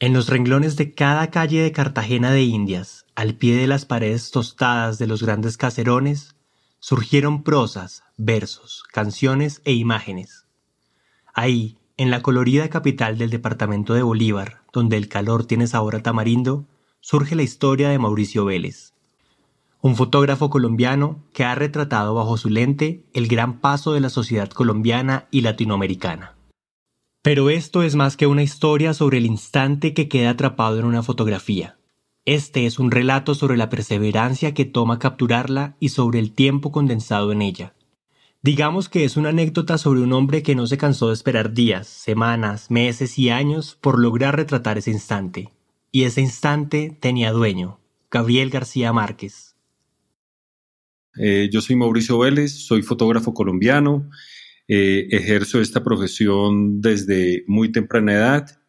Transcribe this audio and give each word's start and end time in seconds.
En 0.00 0.12
los 0.12 0.28
renglones 0.28 0.76
de 0.76 0.94
cada 0.94 1.28
calle 1.30 1.60
de 1.60 1.72
Cartagena 1.72 2.30
de 2.30 2.42
Indias, 2.42 3.04
al 3.16 3.34
pie 3.34 3.56
de 3.56 3.66
las 3.66 3.84
paredes 3.84 4.30
tostadas 4.30 4.96
de 4.98 5.08
los 5.08 5.24
grandes 5.24 5.56
caserones, 5.56 6.36
surgieron 6.78 7.42
prosas, 7.42 8.04
versos, 8.16 8.84
canciones 8.92 9.60
e 9.64 9.72
imágenes. 9.72 10.46
Ahí, 11.34 11.78
en 11.96 12.12
la 12.12 12.22
colorida 12.22 12.68
capital 12.68 13.18
del 13.18 13.30
departamento 13.30 13.92
de 13.92 14.02
Bolívar, 14.02 14.62
donde 14.72 14.96
el 14.96 15.08
calor 15.08 15.46
tiene 15.46 15.66
sabor 15.66 15.96
a 15.96 16.02
tamarindo, 16.04 16.64
surge 17.00 17.34
la 17.34 17.42
historia 17.42 17.88
de 17.88 17.98
Mauricio 17.98 18.44
Vélez, 18.44 18.92
un 19.80 19.96
fotógrafo 19.96 20.48
colombiano 20.48 21.24
que 21.32 21.44
ha 21.44 21.56
retratado 21.56 22.14
bajo 22.14 22.36
su 22.36 22.50
lente 22.50 23.02
el 23.14 23.26
gran 23.26 23.58
paso 23.58 23.94
de 23.94 24.00
la 24.00 24.10
sociedad 24.10 24.48
colombiana 24.48 25.26
y 25.32 25.40
latinoamericana. 25.40 26.37
Pero 27.22 27.50
esto 27.50 27.82
es 27.82 27.96
más 27.96 28.16
que 28.16 28.26
una 28.26 28.42
historia 28.42 28.94
sobre 28.94 29.18
el 29.18 29.26
instante 29.26 29.92
que 29.92 30.08
queda 30.08 30.30
atrapado 30.30 30.78
en 30.78 30.84
una 30.84 31.02
fotografía. 31.02 31.76
Este 32.24 32.66
es 32.66 32.78
un 32.78 32.90
relato 32.90 33.34
sobre 33.34 33.56
la 33.56 33.70
perseverancia 33.70 34.54
que 34.54 34.64
toma 34.64 34.98
capturarla 34.98 35.76
y 35.80 35.88
sobre 35.88 36.18
el 36.18 36.32
tiempo 36.32 36.70
condensado 36.70 37.32
en 37.32 37.42
ella. 37.42 37.74
Digamos 38.42 38.88
que 38.88 39.04
es 39.04 39.16
una 39.16 39.30
anécdota 39.30 39.78
sobre 39.78 40.00
un 40.00 40.12
hombre 40.12 40.42
que 40.42 40.54
no 40.54 40.66
se 40.66 40.78
cansó 40.78 41.08
de 41.08 41.14
esperar 41.14 41.54
días, 41.54 41.88
semanas, 41.88 42.70
meses 42.70 43.18
y 43.18 43.30
años 43.30 43.76
por 43.80 43.98
lograr 43.98 44.36
retratar 44.36 44.78
ese 44.78 44.92
instante. 44.92 45.50
Y 45.90 46.04
ese 46.04 46.20
instante 46.20 46.96
tenía 47.00 47.32
dueño, 47.32 47.80
Gabriel 48.10 48.50
García 48.50 48.92
Márquez. 48.92 49.56
Eh, 51.16 51.48
yo 51.50 51.60
soy 51.60 51.74
Mauricio 51.74 52.18
Vélez, 52.18 52.52
soy 52.52 52.82
fotógrafo 52.82 53.34
colombiano 53.34 54.08
eh, 54.68 55.08
ejerzo 55.10 55.60
esta 55.60 55.82
profesión 55.82 56.80
desde 56.80 57.44
muy 57.46 57.72
temprana 57.72 58.12
edad. 58.12 58.60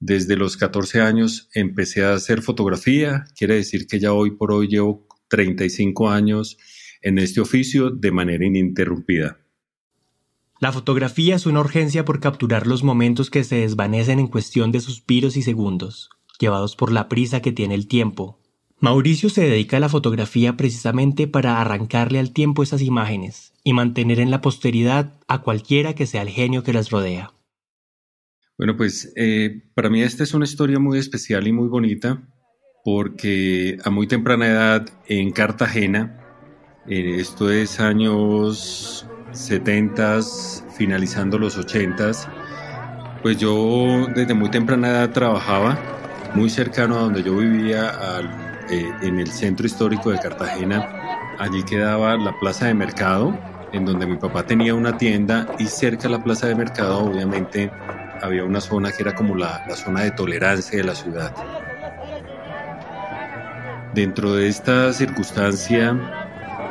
Desde 0.00 0.36
los 0.36 0.56
14 0.56 1.00
años 1.00 1.48
empecé 1.54 2.04
a 2.04 2.14
hacer 2.14 2.42
fotografía. 2.42 3.24
Quiere 3.36 3.54
decir 3.54 3.86
que 3.86 4.00
ya 4.00 4.12
hoy 4.12 4.32
por 4.32 4.50
hoy 4.50 4.66
llevo 4.66 5.06
35 5.28 6.10
años 6.10 6.58
en 7.02 7.18
este 7.18 7.40
oficio 7.40 7.90
de 7.90 8.10
manera 8.10 8.44
ininterrumpida. 8.44 9.38
La 10.60 10.72
fotografía 10.72 11.36
es 11.36 11.46
una 11.46 11.60
urgencia 11.60 12.04
por 12.04 12.20
capturar 12.20 12.66
los 12.66 12.82
momentos 12.82 13.30
que 13.30 13.44
se 13.44 13.56
desvanecen 13.56 14.18
en 14.18 14.28
cuestión 14.28 14.70
de 14.72 14.80
suspiros 14.80 15.36
y 15.36 15.42
segundos, 15.42 16.10
llevados 16.38 16.76
por 16.76 16.92
la 16.92 17.08
prisa 17.08 17.42
que 17.42 17.50
tiene 17.50 17.74
el 17.74 17.88
tiempo, 17.88 18.41
Mauricio 18.82 19.30
se 19.30 19.42
dedica 19.42 19.76
a 19.76 19.80
la 19.80 19.88
fotografía 19.88 20.56
precisamente 20.56 21.28
para 21.28 21.60
arrancarle 21.60 22.18
al 22.18 22.32
tiempo 22.32 22.64
esas 22.64 22.82
imágenes 22.82 23.52
y 23.62 23.74
mantener 23.74 24.18
en 24.18 24.32
la 24.32 24.40
posteridad 24.40 25.14
a 25.28 25.42
cualquiera 25.42 25.94
que 25.94 26.04
sea 26.04 26.22
el 26.22 26.30
genio 26.30 26.64
que 26.64 26.72
las 26.72 26.90
rodea. 26.90 27.30
Bueno, 28.58 28.76
pues 28.76 29.12
eh, 29.14 29.62
para 29.74 29.88
mí 29.88 30.02
esta 30.02 30.24
es 30.24 30.34
una 30.34 30.46
historia 30.46 30.80
muy 30.80 30.98
especial 30.98 31.46
y 31.46 31.52
muy 31.52 31.68
bonita 31.68 32.28
porque 32.84 33.78
a 33.84 33.90
muy 33.90 34.08
temprana 34.08 34.48
edad 34.48 34.88
en 35.06 35.30
Cartagena, 35.30 36.18
esto 36.88 37.52
es 37.52 37.78
años 37.78 39.06
70, 39.30 40.22
finalizando 40.76 41.38
los 41.38 41.56
80, 41.56 42.10
pues 43.22 43.38
yo 43.38 44.08
desde 44.12 44.34
muy 44.34 44.50
temprana 44.50 44.88
edad 44.88 45.12
trabajaba 45.12 45.78
muy 46.34 46.50
cercano 46.50 46.96
a 46.96 47.02
donde 47.02 47.22
yo 47.22 47.36
vivía 47.36 48.16
al 48.16 48.41
eh, 48.72 48.90
en 49.02 49.20
el 49.20 49.30
centro 49.30 49.66
histórico 49.66 50.10
de 50.10 50.18
Cartagena. 50.18 51.36
Allí 51.38 51.62
quedaba 51.62 52.16
la 52.16 52.32
plaza 52.40 52.68
de 52.68 52.74
mercado, 52.74 53.38
en 53.70 53.84
donde 53.84 54.06
mi 54.06 54.16
papá 54.16 54.46
tenía 54.46 54.74
una 54.74 54.96
tienda 54.96 55.46
y 55.58 55.66
cerca 55.66 56.04
de 56.04 56.10
la 56.10 56.24
plaza 56.24 56.46
de 56.46 56.54
mercado 56.54 57.00
obviamente 57.00 57.70
había 58.22 58.44
una 58.44 58.62
zona 58.62 58.90
que 58.90 59.02
era 59.02 59.14
como 59.14 59.34
la, 59.34 59.62
la 59.68 59.76
zona 59.76 60.04
de 60.04 60.12
tolerancia 60.12 60.78
de 60.78 60.84
la 60.84 60.94
ciudad. 60.94 61.34
Dentro 63.92 64.32
de 64.32 64.48
esta 64.48 64.90
circunstancia, 64.94 65.94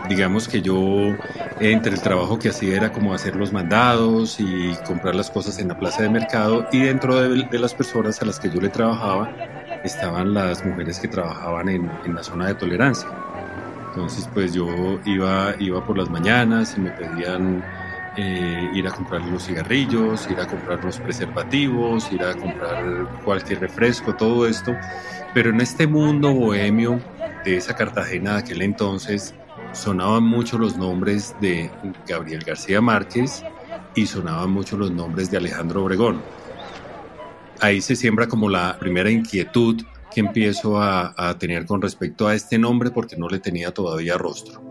digamos 0.10 0.48
que 0.48 0.64
yo 0.64 1.16
entre 1.60 1.94
el 1.94 2.02
trabajo 2.02 2.40
que 2.40 2.50
hacía 2.50 2.78
era 2.78 2.92
como 2.92 3.14
hacer 3.14 3.36
los 3.36 3.54
mandados 3.54 4.40
y 4.40 4.74
comprar 4.88 5.14
las 5.14 5.30
cosas 5.30 5.60
en 5.60 5.68
la 5.68 5.78
plaza 5.78 6.02
de 6.02 6.10
mercado 6.10 6.66
y 6.72 6.80
dentro 6.80 7.22
de, 7.22 7.44
de 7.44 7.60
las 7.60 7.76
personas 7.76 8.20
a 8.24 8.26
las 8.26 8.40
que 8.40 8.50
yo 8.50 8.60
le 8.60 8.70
trabajaba 8.70 9.51
estaban 9.84 10.34
las 10.34 10.64
mujeres 10.66 11.00
que 11.00 11.08
trabajaban 11.08 11.69
en, 11.69 11.92
en, 12.06 12.16
la 12.16 12.24
zona 12.24 12.47
de 12.47 12.56
tolerancia. 12.56 13.09
Entonces, 13.90 14.30
pues 14.34 14.53
yo 14.53 15.00
iba, 15.06 15.53
iba 15.59 15.86
por 15.86 15.97
las 15.97 16.09
mañanas 16.09 16.75
y 16.78 16.81
me 16.81 16.92
pedían 16.92 17.64
eh, 18.18 18.70
ir 18.74 18.88
a 18.88 18.91
comprar 18.91 19.22
los 19.22 19.46
cigarrillos, 19.46 20.30
ir 20.30 20.40
a 20.40 20.47
comprar 20.47 20.84
los 20.84 21.00
preservativos, 21.00 22.12
ir 22.12 22.24
a 22.24 22.34
comprar 22.34 23.08
cualquier 23.24 23.59
refresco, 23.59 24.16
todo 24.16 24.47
esto. 24.47 24.75
Pero 25.34 25.50
en 25.50 25.62
este 25.62 25.88
mundo 25.88 26.34
bohemio 26.34 27.00
de 27.44 27.58
esa 27.58 27.75
Cartagena 27.75 28.34
de 28.34 28.40
aquel 28.40 28.62
entonces, 28.62 29.34
sonaban 29.74 30.24
mucho 30.24 30.58
los 30.58 30.78
nombres 30.78 31.36
de 31.40 31.70
Gabriel 32.08 32.44
García 32.46 32.81
Márquez 32.81 33.44
y 33.96 34.06
sonaban 34.06 34.52
mucho 34.52 34.78
los 34.78 34.91
nombres 34.91 35.31
de 35.31 35.38
Alejandro 35.38 35.84
Obregón 35.84 36.22
ahí 37.62 37.80
se 37.80 37.96
siembra 37.96 38.28
como 38.28 38.50
la 38.50 38.78
primera 38.80 39.10
inquietud 39.10 39.82
que 40.14 40.20
empiezo 40.20 40.82
a, 40.82 41.38
tener 41.40 41.66
con 41.66 41.82
respecto 41.82 42.28
a 42.28 42.36
este 42.36 42.58
nombre 42.58 42.92
porque 42.92 43.16
no 43.16 43.30
le 43.30 43.40
tenía 43.40 43.72
todavía 43.72 44.18
rostro. 44.18 44.62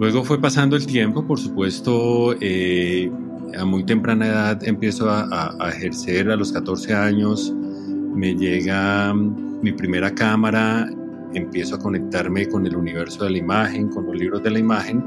Luego 0.00 0.24
fue 0.24 0.40
pasando 0.40 0.74
el 0.74 0.86
tiempo, 0.86 1.26
por 1.26 1.38
supuesto, 1.38 2.34
eh, 2.40 3.10
a 3.56 3.64
muy 3.64 3.84
temprana 3.84 4.26
edad 4.26 4.64
empiezo 4.64 5.10
a, 5.10 5.54
a, 5.60 5.68
ejercer, 5.68 6.30
a 6.30 6.36
los 6.36 6.52
14 6.52 6.94
años 6.94 7.52
me 7.54 8.34
llega 8.34 9.12
mi 9.14 9.72
primera 9.72 10.12
cámara, 10.14 10.88
empiezo 11.34 11.76
a 11.76 11.78
conectarme 11.78 12.48
con 12.48 12.66
el 12.66 12.76
universo 12.76 13.24
de 13.24 13.30
la 13.30 13.38
imagen, 13.38 13.88
con 13.88 14.06
los 14.06 14.16
libros 14.16 14.42
de 14.42 14.50
la 14.50 14.58
imagen 14.58 15.04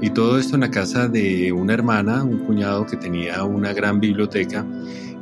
y 0.00 0.10
todo 0.10 0.38
esto 0.38 0.56
en 0.56 0.60
la 0.60 0.70
casa 0.70 1.08
de 1.08 1.52
una 1.52 1.72
hermana, 1.72 2.22
un 2.22 2.38
cuñado 2.40 2.86
que 2.86 2.96
tenía 2.96 3.44
una 3.44 3.72
gran 3.72 3.98
biblioteca. 3.98 4.64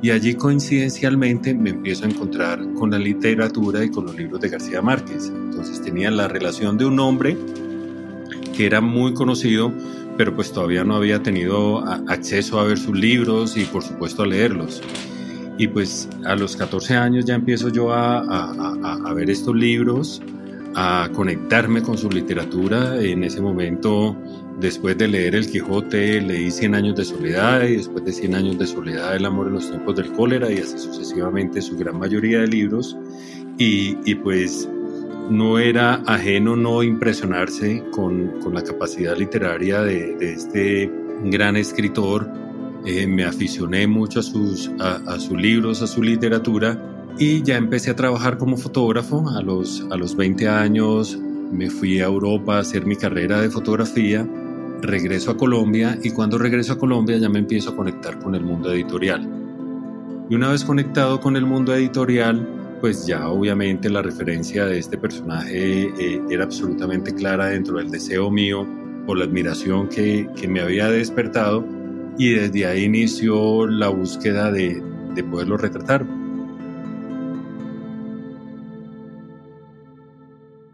Y 0.03 0.11
allí 0.11 0.35
coincidencialmente 0.35 1.55
me 1.55 1.71
empiezo 1.71 2.05
a 2.05 2.09
encontrar 2.09 2.61
con 2.75 2.91
la 2.91 2.99
literatura 2.99 3.85
y 3.85 3.91
con 3.91 4.07
los 4.07 4.17
libros 4.17 4.41
de 4.41 4.49
García 4.49 4.83
Márquez. 4.83 5.33
Entonces 5.35 5.81
tenía 5.81 6.11
la 6.11 6.29
relación 6.29 6.77
de 6.77 6.85
un 6.85 6.99
hombre 7.01 7.39
que 8.55 8.67
era 8.67 8.81
muy 8.81 9.15
conocido, 9.15 9.73
pero 10.19 10.35
pues 10.35 10.53
todavía 10.53 10.85
no 10.85 10.97
había 10.97 11.23
tenido 11.23 11.79
acceso 12.09 12.61
a 12.61 12.65
ver 12.65 12.79
sus 12.79 12.97
libros 12.97 13.57
y 13.57 13.65
por 13.65 13.83
supuesto 13.83 14.25
a 14.25 14.27
leerlos. 14.27 14.83
Y 15.57 15.69
pues 15.69 16.09
a 16.25 16.35
los 16.35 16.57
14 16.57 16.97
años 16.97 17.25
ya 17.25 17.35
empiezo 17.35 17.69
yo 17.69 17.93
a, 17.93 18.19
a, 18.19 18.95
a 19.07 19.15
ver 19.15 19.31
estos 19.31 19.55
libros, 19.55 20.21
a 20.75 21.09
conectarme 21.15 21.81
con 21.81 21.97
su 21.97 22.11
literatura. 22.11 23.01
En 23.01 23.23
ese 23.23 23.41
momento 23.41 24.17
Después 24.61 24.97
de 24.97 25.09
leer 25.09 25.35
El 25.35 25.51
Quijote, 25.51 26.21
leí 26.21 26.51
Cien 26.51 26.75
años 26.75 26.95
de 26.95 27.05
soledad 27.05 27.63
y 27.65 27.77
después 27.77 28.05
de 28.05 28.13
Cien 28.13 28.35
años 28.35 28.57
de 28.57 28.67
soledad, 28.67 29.17
El 29.17 29.25
amor 29.25 29.49
en 29.49 29.55
los 29.55 29.69
tiempos 29.69 29.97
del 29.97 30.13
cólera 30.13 30.51
y 30.51 30.59
así 30.59 30.79
sucesivamente 30.79 31.61
su 31.61 31.77
gran 31.77 31.99
mayoría 31.99 32.41
de 32.41 32.47
libros. 32.47 32.97
Y, 33.59 33.99
y 34.05 34.15
pues 34.15 34.69
no 35.29 35.59
era 35.59 36.03
ajeno 36.07 36.55
no 36.55 36.83
impresionarse 36.83 37.83
con, 37.91 38.41
con 38.41 38.55
la 38.55 38.63
capacidad 38.63 39.17
literaria 39.17 39.83
de, 39.83 40.15
de, 40.17 40.33
este 40.33 40.91
gran 41.25 41.57
escritor. 41.57 42.31
Eh, 42.87 43.07
me 43.07 43.25
aficioné 43.25 43.87
mucho 43.87 44.21
a 44.21 44.23
sus, 44.23 44.71
a, 44.79 44.97
a 45.07 45.19
sus 45.19 45.41
libros, 45.41 45.83
a 45.83 45.87
su 45.87 46.03
literatura 46.03 46.79
y 47.19 47.43
ya 47.43 47.57
empecé 47.57 47.91
a 47.91 47.97
trabajar 47.97 48.39
como 48.39 48.57
fotógrafo. 48.57 49.29
A 49.31 49.43
los, 49.43 49.85
a 49.91 49.97
los 49.97 50.15
20 50.15 50.47
años 50.47 51.19
me 51.51 51.71
fui 51.71 52.01
a 52.01 52.05
Europa 52.05 52.57
a 52.57 52.61
hacer 52.61 52.87
mi 52.87 52.95
carrera 52.95 53.41
de 53.41 53.51
fotografía 53.51 54.29
regreso 54.83 55.31
a 55.31 55.37
Colombia 55.37 55.99
y 56.03 56.11
cuando 56.11 56.39
regreso 56.39 56.75
a 56.75 56.79
Colombia 56.79 57.17
ya 57.19 57.29
me 57.29 57.39
empiezo 57.39 57.71
a 57.71 57.77
conectar 57.77 58.19
con 58.19 58.35
el 58.35 58.43
mundo 58.43 58.73
editorial. 58.73 59.29
Y 60.29 60.35
una 60.35 60.51
vez 60.51 60.65
conectado 60.65 61.21
con 61.21 61.37
el 61.37 61.45
mundo 61.47 61.75
editorial, 61.75 62.79
pues 62.81 63.07
ya 63.07 63.29
obviamente 63.29 63.89
la 63.89 64.03
referencia 64.03 64.67
de 64.67 64.79
este 64.79 64.99
personaje 64.99 65.85
eh, 65.99 66.21
era 66.31 66.45
absolutamente 66.45 67.15
clara 67.15 67.47
dentro 67.47 67.79
del 67.79 67.91
deseo 67.91 68.31
mío 68.31 68.67
por 69.07 69.19
la 69.19 69.25
admiración 69.25 69.89
que, 69.89 70.29
que 70.37 70.49
me 70.49 70.61
había 70.61 70.89
despertado 70.89 71.65
y 72.19 72.31
desde 72.31 72.67
ahí 72.67 72.85
inició 72.85 73.67
la 73.67 73.89
búsqueda 73.89 74.51
de, 74.51 74.83
de 75.15 75.25
poderlo 75.25 75.57
retratar. 75.57 76.07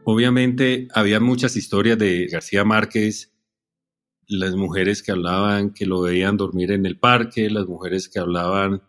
Obviamente 0.05 0.89
había 0.93 1.21
muchas 1.21 1.57
historias 1.57 1.99
de 1.99 2.27
García 2.27 2.65
Márquez, 2.65 3.33
las 4.31 4.55
mujeres 4.55 5.03
que 5.03 5.11
hablaban 5.11 5.75
que 5.75 5.87
lo 5.87 6.03
veían 6.03 6.37
dormir 6.37 6.71
en 6.71 6.87
el 6.87 6.99
parque, 6.99 7.51
las 7.51 7.67
mujeres 7.67 8.09
que 8.09 8.21
hablaban 8.21 8.83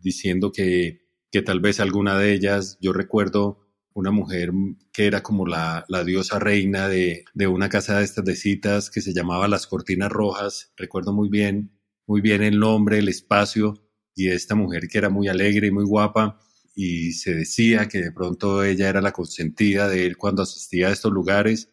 diciendo 0.00 0.52
que, 0.52 1.00
que 1.32 1.42
tal 1.42 1.60
vez 1.60 1.80
alguna 1.80 2.16
de 2.16 2.32
ellas, 2.32 2.78
yo 2.80 2.92
recuerdo 2.92 3.60
una 3.92 4.12
mujer 4.12 4.52
que 4.92 5.06
era 5.06 5.22
como 5.22 5.46
la, 5.46 5.84
la 5.88 6.04
diosa 6.04 6.38
reina 6.38 6.88
de, 6.88 7.24
de, 7.34 7.46
una 7.48 7.68
casa 7.68 7.98
de 7.98 8.04
estas 8.04 8.24
de 8.24 8.36
citas 8.36 8.88
que 8.88 9.00
se 9.00 9.12
llamaba 9.12 9.48
Las 9.48 9.66
Cortinas 9.66 10.10
Rojas, 10.10 10.72
recuerdo 10.76 11.12
muy 11.12 11.28
bien, 11.28 11.72
muy 12.06 12.20
bien 12.20 12.42
el 12.42 12.58
nombre, 12.60 12.98
el 12.98 13.08
espacio, 13.08 13.74
y 14.14 14.28
esta 14.28 14.54
mujer 14.54 14.86
que 14.88 14.98
era 14.98 15.10
muy 15.10 15.26
alegre 15.26 15.68
y 15.68 15.70
muy 15.72 15.84
guapa, 15.84 16.38
y 16.74 17.12
se 17.12 17.34
decía 17.34 17.88
que 17.88 17.98
de 17.98 18.12
pronto 18.12 18.62
ella 18.62 18.88
era 18.88 19.00
la 19.00 19.12
consentida 19.12 19.88
de 19.88 20.06
él 20.06 20.16
cuando 20.16 20.42
asistía 20.42 20.88
a 20.88 20.92
estos 20.92 21.12
lugares. 21.12 21.70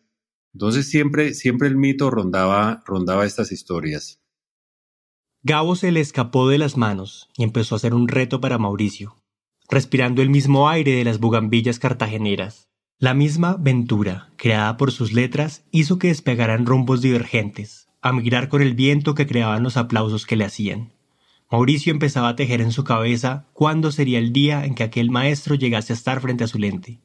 Entonces 0.54 0.90
siempre, 0.90 1.34
siempre 1.34 1.68
el 1.68 1.78
mito 1.78 2.10
rondaba, 2.10 2.84
rondaba 2.86 3.26
estas 3.26 3.52
historias. 3.52 4.22
Gabo 5.44 5.76
se 5.76 5.92
le 5.92 6.02
escapó 6.02 6.48
de 6.50 6.58
las 6.58 6.78
manos 6.78 7.30
y 7.36 7.44
empezó 7.44 7.76
a 7.76 7.78
hacer 7.78 7.94
un 7.94 8.08
reto 8.08 8.42
para 8.42 8.60
Mauricio, 8.60 9.16
respirando 9.70 10.22
el 10.22 10.30
mismo 10.30 10.70
aire 10.70 10.94
de 10.94 11.04
las 11.04 11.20
bugambillas 11.20 11.80
cartageneras. 11.80 12.70
La 13.00 13.16
misma 13.16 13.58
ventura, 13.60 14.30
creada 14.36 14.78
por 14.78 14.92
sus 14.92 15.14
letras, 15.14 15.64
hizo 15.72 15.98
que 15.98 16.10
despegaran 16.10 16.68
rumbos 16.68 17.02
divergentes, 17.02 17.88
a 18.02 18.14
migrar 18.14 18.50
con 18.50 18.62
el 18.62 18.76
viento 18.76 19.16
que 19.16 19.26
creaban 19.26 19.64
los 19.64 19.78
aplausos 19.78 20.28
que 20.28 20.36
le 20.36 20.46
hacían. 20.46 20.92
Mauricio 21.50 21.92
empezaba 21.92 22.30
a 22.30 22.36
tejer 22.36 22.62
en 22.62 22.72
su 22.72 22.84
cabeza 22.84 23.48
cuándo 23.54 23.92
sería 23.92 24.20
el 24.20 24.32
día 24.32 24.66
en 24.66 24.76
que 24.76 24.84
aquel 24.84 25.10
maestro 25.10 25.56
llegase 25.56 25.92
a 25.92 25.96
estar 25.96 26.22
frente 26.22 26.44
a 26.44 26.48
su 26.48 26.60
lente. 26.60 27.00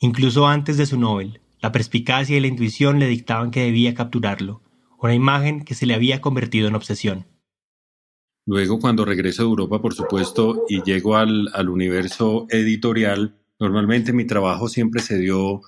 Incluso 0.00 0.48
antes 0.48 0.76
de 0.76 0.86
su 0.86 0.98
Nobel, 0.98 1.40
la 1.60 1.72
perspicacia 1.72 2.36
y 2.36 2.40
la 2.40 2.46
intuición 2.46 2.98
le 2.98 3.06
dictaban 3.06 3.50
que 3.50 3.64
debía 3.64 3.94
capturarlo, 3.94 4.62
una 4.98 5.14
imagen 5.14 5.64
que 5.64 5.74
se 5.74 5.86
le 5.86 5.94
había 5.94 6.20
convertido 6.20 6.68
en 6.68 6.74
obsesión. 6.74 7.26
Luego, 8.46 8.78
cuando 8.78 9.04
regreso 9.04 9.42
a 9.42 9.46
Europa, 9.46 9.80
por 9.80 9.94
supuesto, 9.94 10.64
y 10.68 10.82
llego 10.82 11.16
al, 11.16 11.48
al 11.52 11.68
universo 11.68 12.46
editorial, 12.48 13.36
normalmente 13.58 14.12
mi 14.12 14.26
trabajo 14.26 14.68
siempre 14.68 15.02
se 15.02 15.18
dio 15.18 15.60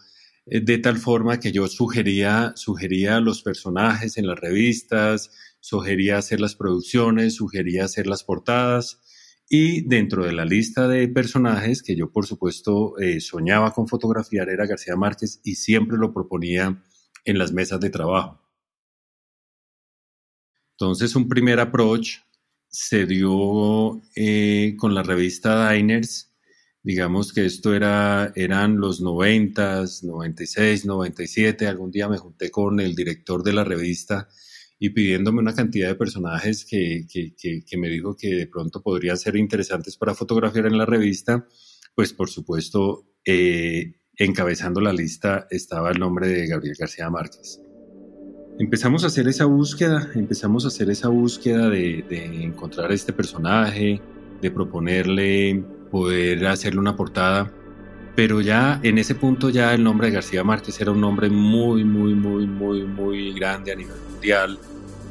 eh, 0.47 0.61
de 0.61 0.79
tal 0.79 0.99
forma 0.99 1.39
que 1.39 1.53
yo 1.53 1.69
sugería, 1.69 2.53
sugería 2.57 3.21
los 3.21 3.43
personajes 3.43 4.17
en 4.17 4.27
las 4.27 4.41
revistas, 4.41 5.31
sugería 5.61 6.19
hacer 6.19 6.41
las 6.41 6.57
producciones, 6.57 7.37
sugería 7.37 7.85
hacer 7.85 8.07
las 8.07 8.25
portadas 8.25 9.01
y 9.55 9.83
dentro 9.83 10.25
de 10.25 10.33
la 10.33 10.47
lista 10.47 10.89
de 10.89 11.07
personajes 11.09 11.83
que 11.83 11.95
yo 11.95 12.11
por 12.11 12.25
supuesto 12.25 12.99
eh, 12.99 13.21
soñaba 13.21 13.75
con 13.75 13.87
fotografiar 13.87 14.49
era 14.49 14.65
García 14.65 14.97
Márquez 14.97 15.43
y 15.45 15.57
siempre 15.57 15.99
lo 15.99 16.15
proponía 16.15 16.83
en 17.27 17.39
las 17.39 17.53
mesas 17.53 17.79
de 17.79 17.91
trabajo. 17.91 18.41
Entonces 20.71 21.15
un 21.17 21.29
primer 21.29 21.61
approach 21.61 22.21
se 22.67 23.05
dio 23.05 24.01
eh, 24.17 24.75
con 24.79 24.95
la 24.95 25.03
revista 25.03 25.71
Diners. 25.71 26.33
Digamos 26.83 27.35
que 27.35 27.45
esto 27.45 27.75
era, 27.75 28.33
eran 28.35 28.79
los 28.79 29.03
90, 29.03 29.85
96, 30.03 30.87
97. 30.87 31.67
Algún 31.67 31.91
día 31.91 32.09
me 32.09 32.17
junté 32.17 32.51
con 32.51 32.81
el 32.81 32.95
director 32.95 33.43
de 33.43 33.53
la 33.53 33.65
revista 33.65 34.31
y 34.85 34.91
pidiéndome 34.91 35.39
una 35.39 35.55
cantidad 35.55 35.87
de 35.87 35.95
personajes 35.95 36.65
que, 36.65 37.07
que, 37.09 37.37
que, 37.65 37.79
me 37.79 37.89
dijo 37.89 38.17
que 38.17 38.35
de 38.35 38.49
pronto 38.49 38.83
podrían 38.83 39.17
ser 39.17 39.37
interesantes 39.37 39.97
para 39.97 40.13
fotografiar 40.13 40.67
en 40.67 40.77
la 40.77 40.85
revista, 40.85 41.47
pues 41.95 42.13
por 42.13 42.29
supuesto, 42.29 43.07
eh, 43.25 43.93
encabezando 44.17 44.81
la 44.81 44.93
lista 44.93 45.47
estaba 45.51 45.93
el 45.93 46.01
nombre 46.01 46.27
de 46.27 46.49
Gabriel 46.49 46.75
García 46.77 47.09
Márquez. 47.11 47.61
Empezamos 48.59 49.05
a 49.05 49.07
hacer 49.07 49.29
esa 49.29 49.45
búsqueda, 49.45 50.11
empezamos 50.17 50.65
a 50.65 50.69
hacer 50.69 50.91
esa 50.91 51.11
búsqueda 51.11 51.71
de, 51.71 52.05
de 52.09 52.43
encontrar 52.43 52.91
este 52.91 53.13
personaje, 53.13 54.03
de 54.41 54.51
proponerle 54.51 55.65
poder 55.93 56.45
hacerle 56.49 56.81
una 56.81 56.97
portada 56.97 57.55
pero 58.15 58.41
ya 58.41 58.81
en 58.83 58.99
ese 58.99 59.15
punto 59.15 59.49
ya 59.49 59.73
el 59.75 59.83
nombre 59.83 60.09
de 60.09 60.15
García 60.15 60.45
Márquez 60.45 60.81
era 60.81 60.91
un 60.91 61.01
nombre 61.01 61.31
muy, 61.31 61.85
muy, 61.85 62.15
muy, 62.15 62.47
muy, 62.47 62.83
muy 62.83 63.33
grande 63.33 63.73
a 63.73 63.75
nivel 63.75 63.97
mundial. 64.11 64.59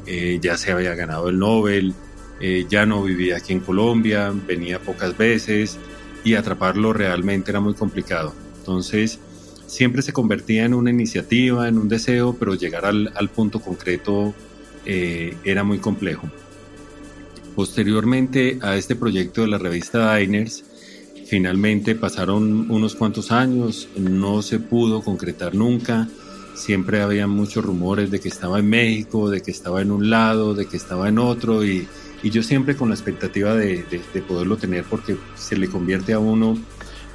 Eh, 0.06 0.38
ya 0.40 0.56
se 0.56 0.72
había 0.72 0.94
ganado 0.94 1.28
el 1.28 1.38
Nobel, 1.38 1.94
eh, 2.40 2.66
ya 2.68 2.86
no 2.86 3.02
vivía 3.02 3.36
aquí 3.36 3.52
en 3.52 3.60
Colombia, 3.60 4.32
venía 4.46 4.78
pocas 4.80 5.16
veces 5.16 5.78
y 6.24 6.34
atraparlo 6.34 6.92
realmente 6.92 7.50
era 7.50 7.60
muy 7.60 7.74
complicado. 7.74 8.34
Entonces, 8.58 9.18
siempre 9.66 10.02
se 10.02 10.12
convertía 10.12 10.64
en 10.64 10.74
una 10.74 10.90
iniciativa, 10.90 11.68
en 11.68 11.78
un 11.78 11.88
deseo, 11.88 12.36
pero 12.38 12.54
llegar 12.54 12.84
al, 12.84 13.12
al 13.14 13.28
punto 13.28 13.60
concreto 13.60 14.34
eh, 14.84 15.36
era 15.44 15.64
muy 15.64 15.78
complejo. 15.78 16.28
Posteriormente 17.54 18.58
a 18.62 18.76
este 18.76 18.96
proyecto 18.96 19.42
de 19.42 19.48
la 19.48 19.58
revista 19.58 20.16
Diners, 20.16 20.64
finalmente 21.32 21.94
pasaron 21.94 22.70
unos 22.70 22.94
cuantos 22.94 23.32
años, 23.32 23.88
no 23.96 24.42
se 24.42 24.60
pudo 24.60 25.00
concretar 25.00 25.54
nunca 25.54 26.06
siempre 26.52 27.00
había 27.00 27.26
muchos 27.26 27.64
rumores 27.64 28.10
de 28.10 28.20
que 28.20 28.28
estaba 28.28 28.58
en 28.58 28.68
México, 28.68 29.30
de 29.30 29.40
que 29.40 29.50
estaba 29.50 29.80
en 29.80 29.90
un 29.90 30.10
lado, 30.10 30.52
de 30.52 30.66
que 30.66 30.76
estaba 30.76 31.08
en 31.08 31.18
otro 31.18 31.64
y, 31.64 31.88
yo 32.22 32.42
siempre 32.42 32.76
con 32.76 32.90
la 32.90 32.94
expectativa 32.94 33.54
de, 33.54 33.82
de, 34.12 34.20
poderlo 34.20 34.58
tener 34.58 34.84
porque 34.84 35.16
se 35.34 35.56
le 35.56 35.68
convierte 35.68 36.12
a 36.12 36.18
uno, 36.18 36.58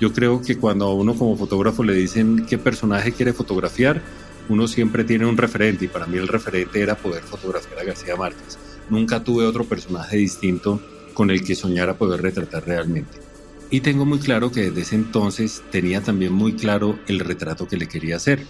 yo 0.01 0.11
creo 0.11 0.41
que 0.41 0.57
cuando 0.57 0.85
a 0.85 0.93
uno 0.95 1.13
como 1.13 1.37
fotógrafo 1.37 1.83
le 1.83 1.93
dicen 1.93 2.47
qué 2.47 2.57
personaje 2.57 3.11
quiere 3.11 3.33
fotografiar, 3.33 4.01
uno 4.49 4.67
siempre 4.67 5.03
tiene 5.03 5.27
un 5.27 5.37
referente 5.37 5.85
y 5.85 5.89
para 5.89 6.07
mí 6.07 6.17
el 6.17 6.27
referente 6.27 6.81
era 6.81 6.95
poder 6.95 7.21
fotografiar 7.21 7.81
a 7.81 7.83
García 7.83 8.15
Márquez. 8.15 8.57
Nunca 8.89 9.23
tuve 9.23 9.45
otro 9.45 9.63
personaje 9.63 10.17
distinto 10.17 10.81
con 11.13 11.29
el 11.29 11.43
que 11.43 11.53
soñara 11.53 11.93
poder 11.93 12.23
retratar 12.23 12.65
realmente. 12.65 13.26
Y 13.69 13.81
tengo 13.81 14.05
muy 14.05 14.19
claro 14.19 14.51
que 14.51 14.69
desde 14.69 14.81
ese 14.81 14.95
entonces 14.95 15.61
tenía 15.71 16.01
también 16.01 16.31
muy 16.31 16.53
claro 16.53 16.97
el 17.07 17.19
retrato 17.19 17.67
que 17.67 17.75
le 17.75 17.87
quería 17.87 18.15
hacer. 18.15 18.45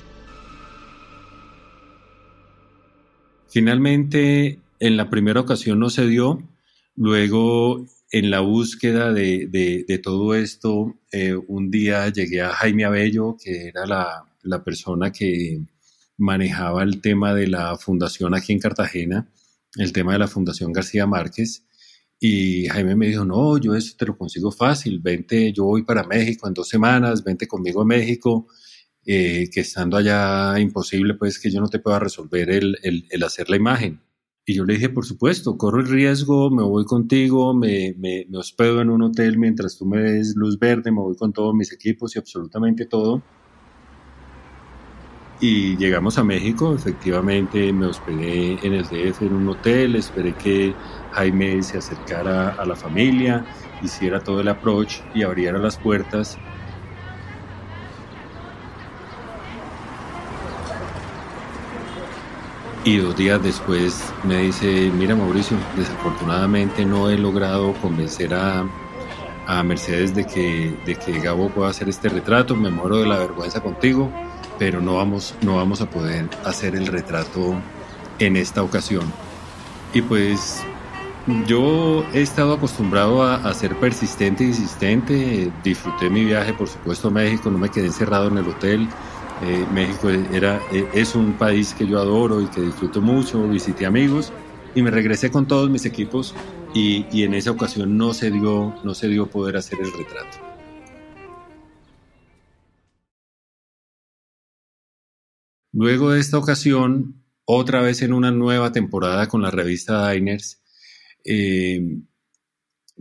Finalmente, 3.50 4.60
en 4.80 4.98
la 4.98 5.10
primera 5.10 5.42
ocasión 5.42 5.80
no 5.80 5.90
se 5.90 6.06
dio, 6.06 6.44
luego 6.96 7.84
en 8.12 8.30
la 8.30 8.42
búsqueda 8.42 9.12
de, 9.12 10.00
todo 10.04 10.36
esto, 10.36 10.96
eh, 11.12 11.34
un 11.36 11.72
día 11.72 12.08
llegué 12.10 12.42
a 12.42 12.50
Jaime 12.50 12.86
Abello, 12.86 13.38
que 13.44 13.68
era 13.70 13.88
la, 13.88 14.26
la, 14.44 14.64
persona 14.64 15.12
que 15.12 15.62
manejaba 16.18 16.84
el 16.84 17.02
tema 17.02 17.34
de 17.34 17.48
la 17.48 17.76
fundación 17.78 18.36
aquí 18.36 18.54
en 18.54 18.60
Cartagena, 18.60 19.28
el 19.78 19.92
tema 19.92 20.14
de 20.14 20.20
la 20.20 20.28
Fundación 20.28 20.72
García 20.72 21.08
Márquez, 21.08 21.67
y 22.20 22.66
Jaime 22.68 22.96
me 22.96 23.08
dijo, 23.08 23.26
no, 23.26 23.58
yo 23.58 23.76
eso 23.76 23.96
te 23.98 24.06
lo 24.06 24.18
consigo 24.18 24.52
fácil, 24.52 25.00
vente, 25.00 25.54
yo 25.54 25.66
voy 25.66 25.84
para 25.84 26.04
México 26.04 26.48
en 26.48 26.54
dos 26.54 26.68
semanas, 26.68 27.24
vente 27.24 27.48
conmigo 27.48 27.82
a 27.82 27.86
México, 27.86 28.48
eh, 29.06 29.50
que 29.52 29.62
estando 29.62 29.98
allá 29.98 30.60
imposible, 30.60 31.14
pues 31.14 31.40
que 31.40 31.52
yo 31.52 31.62
no 31.62 31.70
te 31.70 31.80
pueda 31.80 32.00
resolver 32.00 32.50
el, 32.50 32.78
el, 32.82 33.24
hacer 33.24 33.50
la 33.50 33.58
imagen. 33.58 34.02
Y 34.46 34.56
yo 34.56 34.66
le 34.66 34.76
dije, 34.76 34.90
por 34.90 35.06
supuesto, 35.06 35.58
corro 35.58 35.82
el 35.82 35.88
riesgo, 35.88 36.50
me 36.50 36.64
voy 36.64 36.86
contigo, 36.86 37.54
me, 37.54 37.94
me, 37.98 38.26
me, 38.30 38.38
hospedo 38.38 38.82
en 38.82 38.90
un 38.90 39.04
hotel 39.04 39.38
mientras 39.38 39.78
tú 39.78 39.86
me 39.86 40.02
des 40.02 40.36
luz 40.36 40.58
verde, 40.58 40.92
me 40.92 41.02
voy 41.02 41.16
con 41.18 41.34
todos 41.34 41.54
mis 41.54 41.72
equipos 41.74 42.16
y 42.16 42.20
absolutamente 42.20 42.86
todo. 42.86 43.22
Y 45.39 45.77
llegamos 45.77 46.17
a 46.17 46.24
México, 46.24 46.74
efectivamente 46.74 47.72
me 47.72 47.86
hospedé 47.86 48.58
en 48.63 48.74
el 48.74 48.86
DF 48.86 49.22
en 49.22 49.36
un 49.36 49.50
hotel, 49.50 49.96
esperé 49.96 50.34
que 50.34 50.74
Jaime 51.12 51.62
se 51.62 51.77
acercara 51.77 52.56
a 52.58 52.65
la 52.65 52.75
familia, 52.75 53.46
hiciera 53.84 54.20
todo 54.20 54.41
el 54.41 54.48
approach 54.48 54.96
y 55.13 55.22
abriera 55.22 55.60
las 55.60 55.77
puertas. 55.77 56.39
Y 62.84 62.98
dos 62.98 63.15
días 63.15 63.44
después 63.44 64.12
me 64.24 64.38
dice, 64.39 64.91
mira 64.98 65.15
Mauricio, 65.15 65.58
desafortunadamente 65.75 66.84
no 66.84 67.12
he 67.12 67.17
logrado 67.17 67.74
convencer 67.74 68.34
a, 68.34 68.65
a 69.46 69.62
Mercedes 69.62 70.15
de 70.15 70.25
que, 70.25 70.75
de 70.86 70.96
que 70.96 71.20
Gabo 71.20 71.50
pueda 71.50 71.70
hacer 71.70 71.89
este 71.89 72.10
retrato, 72.10 72.56
me 72.56 72.72
muero 72.72 72.98
de 72.98 73.06
la 73.06 73.20
vergüenza 73.20 73.62
contigo, 73.62 74.10
pero 74.60 74.82
no 74.82 74.96
vamos, 74.96 75.36
no 75.42 75.56
vamos 75.56 75.82
a 75.82 75.90
poder 75.90 76.30
hacer 76.46 76.76
el 76.76 76.88
retrato 76.88 77.56
en 78.20 78.36
esta 78.36 78.64
ocasión. 78.64 79.12
Y 79.94 80.02
pues 80.02 80.64
yo 81.46 82.06
he 82.14 82.22
estado 82.22 82.54
acostumbrado 82.54 83.24
a, 83.24 83.54
ser 83.54 83.76
persistente 83.76 84.44
e 84.44 84.48
insistente. 84.48 85.52
Disfruté 85.64 86.10
mi 86.10 86.24
viaje, 86.24 86.54
por 86.54 86.68
supuesto, 86.68 87.10
a 87.10 87.12
México. 87.12 87.50
No 87.52 87.58
me 87.58 87.70
quedé 87.70 87.88
encerrado 87.88 88.28
en 88.28 88.38
el 88.38 88.48
hotel. 88.48 88.88
Eh, 89.44 89.66
México 89.74 90.10
era, 90.10 90.60
eh, 90.72 90.88
es 90.94 91.16
un 91.16 91.34
país 91.34 91.74
que 91.74 91.86
yo 91.86 92.00
adoro 92.00 92.42
y 92.42 92.46
que 92.48 92.62
disfruto 92.62 93.02
mucho. 93.02 93.48
Visité 93.48 93.86
amigos 93.86 94.32
y 94.74 94.82
me 94.82 94.92
regresé 94.92 95.30
con 95.30 95.48
todos 95.48 95.70
mis 95.70 95.86
equipos. 95.86 96.34
Y, 96.74 97.06
y 97.12 97.24
en 97.24 97.34
esa 97.34 97.52
ocasión 97.52 97.98
no 97.98 98.14
se, 98.14 98.32
dio, 98.32 98.74
no 98.84 98.94
se 98.94 99.08
dio 99.08 99.28
poder 99.28 99.58
hacer 99.58 99.80
el 99.82 99.92
retrato. 99.92 100.47
Luego 105.80 106.10
de 106.10 106.20
esta 106.20 106.40
ocasión, 106.40 107.24
otra 107.46 107.82
vez 107.82 108.02
en 108.02 108.12
una 108.12 108.32
nueva 108.32 108.72
temporada 108.72 109.28
con 109.28 109.44
la 109.44 109.52
revista 109.52 110.10
Diners, 110.10 110.64
eh, 111.24 112.00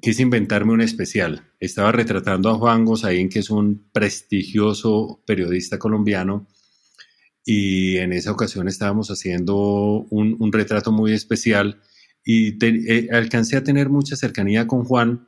quise 0.03 0.21
inventarme 0.21 0.75
un 0.75 0.83
especial. 0.83 1.51
Estaba 1.59 1.91
retratando 1.91 2.51
a 2.51 2.57
Juan 2.57 2.85
Gozaín, 2.85 3.31
que 3.31 3.39
es 3.39 3.49
un 3.49 3.89
prestigioso 3.93 5.23
periodista 5.27 5.79
colombiano, 5.79 6.49
y 7.47 7.97
en 7.97 8.13
esa 8.13 8.33
ocasión 8.33 8.69
estábamos 8.69 9.11
haciendo 9.11 10.07
un, 10.11 10.53
retrato 10.53 10.93
muy 10.93 11.15
especial 11.15 11.81
y 12.27 12.63
eh, 12.63 13.09
alcancé 13.11 13.57
a 13.57 13.65
tener 13.65 13.89
mucha 13.89 14.17
cercanía 14.17 14.67
con 14.67 14.85
Juan 14.85 15.27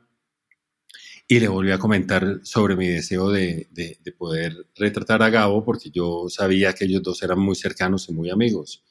y 1.31 1.39
le 1.39 1.47
volví 1.47 1.69
a 1.69 1.77
comentar 1.77 2.39
sobre 2.41 2.75
mi 2.75 2.87
deseo 2.87 3.29
de, 3.29 3.69
poder 4.17 4.65
retratar 4.75 5.21
a 5.21 5.29
Gabo 5.29 5.63
porque 5.63 5.91
yo 5.91 6.25
sabía 6.27 6.73
que 6.73 6.85
ellos 6.85 7.03
dos 7.03 7.21
eran 7.21 7.39
muy 7.39 7.55
cercanos 7.55 8.09
y 8.09 8.13
muy 8.13 8.31
amigos. 8.31 8.83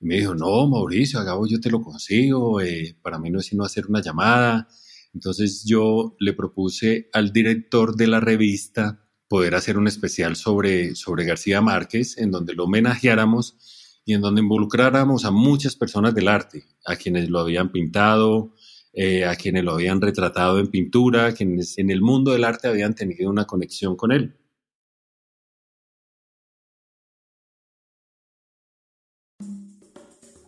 Y 0.00 0.06
me 0.06 0.16
dijo, 0.16 0.34
no, 0.34 0.66
Mauricio, 0.66 1.20
a 1.20 1.22
Gabo 1.22 1.46
yo 1.46 1.60
te 1.60 1.70
lo 1.70 1.80
consigo, 1.80 2.60
eh, 2.60 2.98
para 3.00 3.20
mí 3.20 3.30
no 3.30 3.38
es 3.38 3.46
sino 3.46 3.62
hacer 3.62 3.86
una 3.86 4.02
llamada. 4.02 4.66
Entonces 5.14 5.62
yo 5.64 6.16
le 6.18 6.32
propuse 6.32 7.08
al 7.12 7.32
director 7.32 7.94
de 7.94 8.08
la 8.08 8.18
revista 8.18 9.06
poder 9.28 9.54
hacer 9.54 9.78
un 9.78 9.86
especial 9.86 10.34
sobre, 10.34 10.96
sobre 10.96 11.24
García 11.24 11.60
Márquez, 11.60 12.18
en 12.18 12.32
donde 12.32 12.54
lo 12.54 12.64
homenajeáramos 12.64 14.00
y 14.04 14.14
en 14.14 14.22
donde 14.22 14.40
involucráramos 14.40 15.24
a 15.24 15.30
muchas 15.30 15.76
personas 15.76 16.16
del 16.16 16.26
arte, 16.26 16.64
a 16.84 16.96
quienes 16.96 17.30
lo 17.30 17.38
habían 17.38 17.70
pintado, 17.70 18.56
eh, 18.92 19.24
a 19.24 19.36
quienes 19.36 19.64
lo 19.64 19.72
habían 19.72 20.00
retratado 20.00 20.58
en 20.58 20.68
pintura, 20.68 21.32
quienes 21.32 21.78
en 21.78 21.90
el 21.90 22.00
mundo 22.02 22.32
del 22.32 22.44
arte 22.44 22.68
habían 22.68 22.94
tenido 22.94 23.30
una 23.30 23.46
conexión 23.46 23.96
con 23.96 24.12
él. 24.12 24.34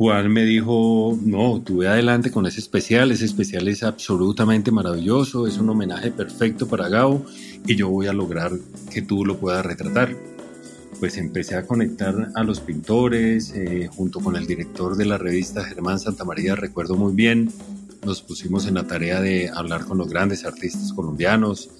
Juan 0.02 0.32
me 0.32 0.44
dijo, 0.44 1.16
no, 1.22 1.62
tuve 1.62 1.86
adelante 1.86 2.32
con 2.32 2.44
ese 2.46 2.58
especial, 2.58 3.12
ese 3.12 3.24
especial 3.24 3.68
es 3.68 3.84
absolutamente 3.84 4.72
maravilloso, 4.72 5.46
es 5.46 5.58
un 5.58 5.68
homenaje 5.68 6.10
perfecto 6.10 6.66
para 6.66 6.88
Gao 6.88 7.24
y 7.66 7.76
yo 7.76 7.88
voy 7.88 8.08
a 8.08 8.12
lograr 8.12 8.50
que 8.92 9.02
tú 9.02 9.24
lo 9.24 9.36
puedas 9.38 9.64
retratar. 9.64 10.16
Pues 10.98 11.18
empecé 11.18 11.54
a 11.54 11.66
conectar 11.68 12.30
a 12.34 12.42
los 12.42 12.58
pintores, 12.58 13.52
eh, 13.54 13.88
junto 13.92 14.18
con 14.18 14.34
el 14.34 14.44
director 14.44 14.96
de 14.96 15.04
la 15.04 15.18
revista 15.18 15.62
Germán 15.62 16.00
Santamaría, 16.00 16.56
recuerdo 16.56 16.96
muy 16.96 17.14
bien, 17.14 17.52
nos 18.04 18.20
pusimos 18.20 18.66
en 18.66 18.74
la 18.74 18.86
tarea 18.86 19.20
de 19.20 19.48
hablar 19.48 19.84
con 19.84 19.98
los 19.98 20.08
grandes 20.08 20.44
artistas 20.44 20.92
colombianos, 20.92 21.70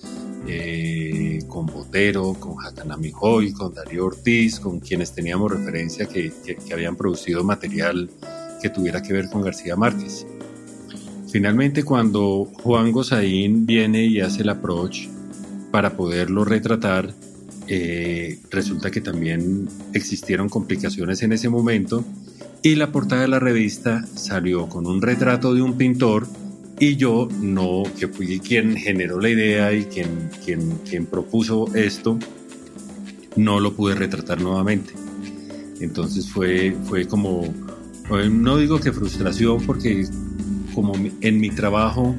eh, 0.47 1.41
con 1.49 1.67
Botero, 1.67 2.35
con 2.35 2.65
Hakanami 2.65 3.13
Hoy, 3.21 3.53
con 3.53 3.75
Darío 3.75 4.07
Ortiz, 4.07 4.61
con 4.61 4.79
quienes 4.81 5.13
teníamos 5.13 5.51
referencia 5.51 6.07
que, 6.07 6.33
habían 6.73 6.97
producido 6.97 7.43
material 7.43 8.09
que 8.61 8.71
tuviera 8.71 9.03
que 9.03 9.13
ver 9.13 9.29
con 9.29 9.43
García 9.43 9.75
Márquez. 9.75 10.27
Finalmente, 11.29 11.83
cuando 11.83 12.49
Juan 12.63 12.93
Gozaín 12.93 13.67
viene 13.67 14.05
y 14.05 14.21
hace 14.21 14.43
el 14.43 14.51
approach 14.51 15.09
para 15.73 15.97
poderlo 15.97 16.45
retratar, 16.45 17.13
eh, 17.67 18.39
resulta 18.51 18.91
que 18.91 19.01
también 19.01 19.69
existieron 19.93 20.49
complicaciones 20.49 21.23
en 21.23 21.33
ese 21.33 21.49
momento 21.49 22.05
y 22.63 22.77
la 22.77 22.93
portada 22.93 23.23
de 23.23 23.29
la 23.29 23.41
revista 23.41 24.05
salió 24.15 24.69
con 24.69 24.87
un 24.87 25.03
retrato 25.03 25.53
de 25.53 25.63
un 25.63 25.77
pintor 25.77 26.29
y 26.79 26.97
yo 26.97 27.29
no, 27.41 27.83
que 27.99 28.09
fui 28.09 28.39
quien 28.39 28.77
generó 28.77 29.21
la 29.21 29.31
idea 29.31 29.73
y 29.73 29.85
quien, 29.85 30.31
quien, 30.45 30.79
quien 30.89 31.07
propuso 31.07 31.67
esto, 31.75 32.19
no 33.37 33.61
lo 33.61 33.75
pude 33.75 33.95
retratar 33.95 34.41
nuevamente. 34.41 34.93
Entonces 35.81 36.31
fue, 36.31 36.77
fue 36.85 37.07
como, 37.07 37.53
no 38.31 38.57
digo 38.57 38.79
que 38.79 38.93
frustración, 38.93 39.65
porque 39.67 40.07
como 40.75 40.95
en 41.21 41.41
mi 41.41 41.51
trabajo 41.51 42.15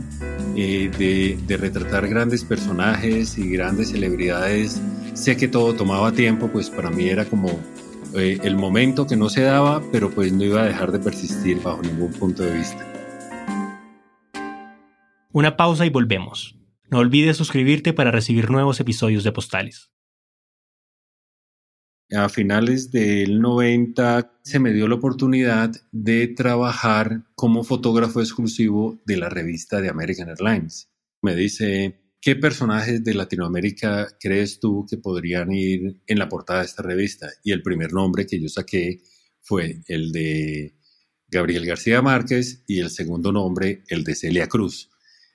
eh, 0.56 0.92
de, 0.98 1.40
de, 1.48 1.58
retratar 1.58 2.08
grandes 2.08 2.44
personajes 2.44 3.38
y 3.38 3.50
grandes 3.50 3.90
celebridades, 3.90 4.80
sé 5.14 5.38
que 5.38 5.48
todo 5.48 5.74
tomaba 5.74 6.12
tiempo, 6.12 6.50
pues 6.50 6.70
para 6.70 6.90
mí 6.90 7.08
era 7.08 7.26
como 7.26 7.60
eh, 8.16 8.40
el 8.44 8.56
momento 8.56 9.08
que 9.08 9.16
no 9.16 9.30
se 9.30 9.42
daba, 9.42 9.82
pero 9.92 10.12
pues 10.12 10.32
no 10.32 10.44
iba 10.44 10.62
a 10.62 10.66
dejar 10.66 10.92
de 10.92 11.00
persistir 11.00 11.62
bajo 11.62 11.82
ningún 11.82 12.12
punto 12.12 12.44
de 12.44 12.54
vista. 12.54 12.86
Una 15.32 15.58
pausa 15.58 15.86
y 15.86 15.90
volvemos. 15.90 16.56
No 16.92 17.00
olvides 17.00 17.38
suscribirte 17.38 17.92
para 17.92 18.12
recibir 18.12 18.52
nuevos 18.52 18.80
episodios 18.80 19.24
de 19.24 19.32
Postales. 19.32 19.90
A 22.12 22.30
finales 22.30 22.92
del 22.92 23.42
90 23.42 24.38
se 24.44 24.60
me 24.60 24.72
dio 24.72 24.88
la 24.88 24.96
oportunidad 24.96 25.72
de 25.92 26.28
trabajar 26.28 27.24
como 27.34 27.64
fotógrafo 27.64 28.20
exclusivo 28.20 29.02
de 29.06 29.18
la 29.18 29.30
revista 29.30 29.82
de 29.82 29.90
American 29.90 30.30
Airlines. 30.30 30.92
Me 31.24 31.34
dice, 31.34 32.03
¿Qué 32.26 32.38
personajes 32.38 33.04
de 33.04 33.16
Latinoamérica 33.16 34.08
crees 34.18 34.62
tú 34.62 34.86
que 34.90 34.96
podrían 34.96 35.52
ir 35.52 36.02
en 36.08 36.20
la 36.20 36.30
portada 36.30 36.60
de 36.60 36.68
esta 36.68 36.82
revista? 36.82 37.28
Y 37.44 37.52
el 37.52 37.62
primer 37.62 37.92
nombre 37.92 38.26
que 38.26 38.40
yo 38.40 38.48
saqué 38.48 39.02
fue 39.42 39.82
el 39.90 40.14
de 40.14 40.74
Gabriel 41.28 41.66
García 41.66 42.02
Márquez 42.02 42.64
y 42.66 42.80
el 42.80 42.92
segundo 42.92 43.34
nombre 43.34 43.84
el 43.90 44.06
de 44.06 44.16
Celia 44.16 44.48
Cruz. 44.48 44.90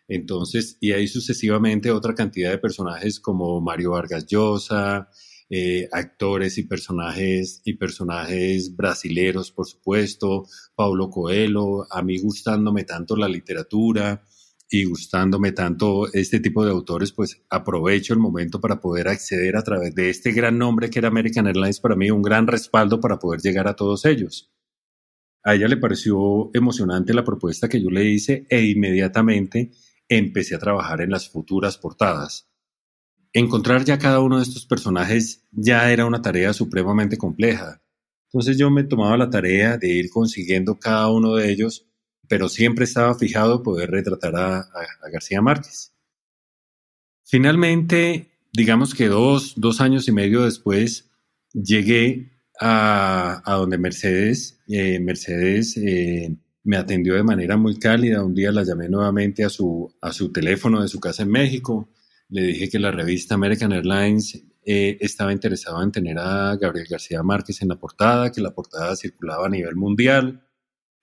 Entonces, 0.09 0.79
y 0.81 0.93
ahí 0.93 1.09
sucesivamente 1.09 1.91
otra 1.91 2.15
cantidad 2.15 2.53
de 2.53 2.57
personajes 2.57 3.21
como 3.21 3.61
Mario 3.61 3.91
Vargas 3.91 4.25
Llosa, 4.25 5.11
eh, 5.51 5.91
actores 5.93 6.57
y 6.57 6.63
personajes 6.63 7.61
y 7.67 7.75
personajes 7.75 8.75
brasileros, 8.75 9.53
por 9.53 9.67
supuesto, 9.67 10.47
Paulo 10.75 11.11
Coelho, 11.11 11.87
a 11.93 12.03
mí 12.03 12.19
gustándome 12.19 12.85
tanto 12.85 13.15
la 13.15 13.29
literatura, 13.29 14.25
y 14.71 14.85
gustándome 14.85 15.53
tanto 15.53 16.13
este 16.13 16.41
tipo 16.41 16.65
de 16.65 16.71
autores, 16.71 17.13
pues 17.13 17.43
aprovecho 17.49 18.13
el 18.13 18.21
momento 18.21 18.61
para 18.61 18.81
poder 18.81 19.09
acceder 19.09 19.57
a 19.57 19.63
través 19.63 19.95
de 19.95 20.11
este 20.11 20.33
gran 20.33 20.59
nombre 20.59 20.91
que 20.91 20.99
era 20.99 21.09
American 21.09 21.47
Airlines 21.47 21.81
para 21.81 21.97
mí, 21.97 22.11
un 22.11 22.23
gran 22.23 22.47
respaldo 22.47 23.01
para 23.01 23.19
poder 23.19 23.41
llegar 23.41 23.67
a 23.67 23.77
todos 23.77 24.05
ellos. 24.05 24.53
A 25.43 25.55
ella 25.55 25.69
le 25.69 25.79
pareció 25.79 26.51
emocionante 26.53 27.15
la 27.15 27.25
propuesta 27.25 27.69
que 27.69 27.83
yo 27.83 27.89
le 27.89 28.05
hice 28.05 28.47
e 28.51 28.63
inmediatamente 28.65 29.71
empecé 30.09 30.55
a 30.55 30.59
trabajar 30.59 31.01
en 31.01 31.11
las 31.11 31.31
futuras 31.31 31.79
portadas. 31.79 32.51
Encontrar 33.33 33.85
ya 33.85 33.99
cada 33.99 34.21
uno 34.21 34.37
de 34.37 34.43
estos 34.43 34.67
personajes 34.67 35.47
ya 35.51 35.91
era 35.91 36.07
una 36.07 36.21
tarea 36.21 36.53
supremamente 36.53 37.17
compleja. 37.17 37.83
Entonces 38.31 38.59
yo 38.59 38.71
me 38.71 38.85
tomaba 38.85 39.17
la 39.17 39.31
tarea 39.31 39.79
de 39.79 39.89
ir 39.89 40.11
consiguiendo 40.11 40.79
cada 40.79 41.11
uno 41.11 41.35
de 41.35 41.51
ellos 41.51 41.88
pero 42.29 42.49
siempre 42.49 42.85
estaba 42.85 43.15
fijado 43.15 43.63
poder 43.63 43.91
retratar 43.91 44.37
a, 44.37 44.69
García 45.11 45.41
Márquez. 45.41 45.93
Finalmente, 47.25 48.31
digamos 48.53 48.95
que 48.95 49.09
dos, 49.09 49.81
años 49.81 50.07
y 50.09 50.13
medio 50.13 50.45
después, 50.45 51.11
llegué 51.53 52.31
a, 52.61 53.43
donde 53.47 53.79
Mercedes, 53.79 54.61
eh, 54.69 55.01
Mercedes 55.01 55.77
eh, 55.79 56.37
me 56.65 56.77
atendió 56.77 57.15
de 57.15 57.23
manera 57.23 57.57
muy 57.57 57.79
cálida. 57.79 58.25
Un 58.25 58.35
día 58.35 58.53
la 58.53 58.65
llamé 58.65 58.89
nuevamente 58.89 59.45
a 59.45 59.49
su, 59.49 59.95
a 60.01 60.13
su 60.13 60.31
teléfono 60.31 60.83
de 60.83 60.89
su 60.89 61.01
casa 61.01 61.23
en 61.23 61.31
México. 61.31 61.89
Le 62.29 62.43
dije 62.43 62.69
que 62.69 62.79
la 62.79 62.91
revista 62.91 63.35
American 63.35 63.73
Airlines 63.73 64.43
eh, 64.65 64.99
estaba 65.01 65.33
interesada 65.33 65.83
en 65.83 65.93
tener 65.93 66.19
a 66.19 66.55
Gabriel 66.57 66.87
García 66.91 67.23
Márquez 67.23 67.63
en 67.63 67.69
la 67.69 67.77
portada, 67.77 68.31
que 68.31 68.43
la 68.43 68.51
portada 68.51 68.95
circulaba 68.97 69.47
a 69.47 69.51
nivel 69.51 69.77
mundial 69.77 70.43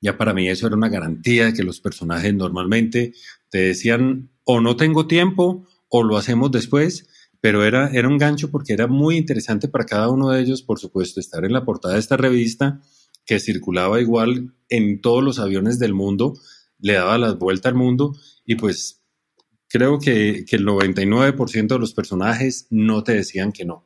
ya 0.02 0.18
para 0.18 0.34
mí 0.34 0.48
eso 0.50 0.68
era 0.68 0.76
una 0.76 0.90
garantía 0.90 1.46
de 1.46 1.54
que 1.54 1.64
los 1.64 1.80
personajes 1.80 2.34
normalmente 2.34 3.14
te 3.50 3.60
decían 3.60 4.30
o 4.44 4.62
no 4.62 4.76
tengo 4.76 5.08
tiempo 5.08 5.68
o 5.90 6.04
lo 6.04 6.18
hacemos 6.18 6.52
después, 6.52 7.08
pero 7.42 7.64
era, 7.64 7.90
era 7.92 8.08
un 8.08 8.18
gancho 8.18 8.52
porque 8.52 8.74
era 8.74 8.88
muy 8.88 9.18
interesante 9.18 9.68
para 9.68 9.86
cada 9.86 10.10
uno 10.10 10.30
de 10.30 10.42
ellos, 10.42 10.62
por 10.62 10.80
supuesto, 10.80 11.20
estar 11.20 11.46
en 11.46 11.54
la 11.54 11.66
portada 11.66 11.94
de 11.94 12.00
esta 12.00 12.18
revista 12.18 12.82
que 13.26 13.40
circulaba 13.40 14.00
igual 14.02 14.54
en 14.70 15.02
todos 15.02 15.24
los 15.24 15.40
aviones 15.40 15.80
del 15.80 15.94
mundo, 15.94 16.34
le 16.80 16.94
daba 16.94 17.18
la 17.18 17.34
vuelta 17.34 17.70
al 17.70 17.76
mundo 17.76 18.16
y 18.46 18.56
pues 18.56 19.04
creo 19.68 20.00
que, 20.00 20.46
que 20.48 20.56
el 20.56 20.66
99% 20.66 21.68
de 21.68 21.80
los 21.80 21.94
personajes 21.94 22.68
no 22.70 23.04
te 23.04 23.14
decían 23.14 23.52
que 23.52 23.66
no. 23.66 23.85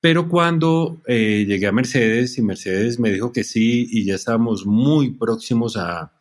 Pero 0.00 0.28
cuando 0.28 1.02
eh, 1.06 1.44
llegué 1.46 1.66
a 1.66 1.72
Mercedes 1.72 2.38
y 2.38 2.42
Mercedes 2.42 2.98
me 2.98 3.10
dijo 3.10 3.32
que 3.32 3.44
sí 3.44 3.86
y 3.90 4.04
ya 4.04 4.14
estábamos 4.14 4.66
muy 4.66 5.16
próximos 5.16 5.76
a, 5.76 6.12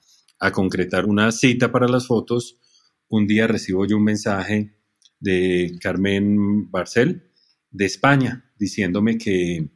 concretar 0.54 1.06
una 1.06 1.32
cita 1.32 1.72
para 1.72 1.88
las 1.88 2.06
fotos, 2.06 2.60
un 3.10 3.26
día 3.26 3.48
recibo 3.48 3.84
yo 3.88 3.98
un 3.98 4.04
mensaje 4.04 4.76
de 5.20 5.76
Carmen 5.82 6.70
Barcel 6.70 7.32
de 7.72 7.86
España 7.86 8.52
diciéndome 8.56 9.18
que, 9.18 9.72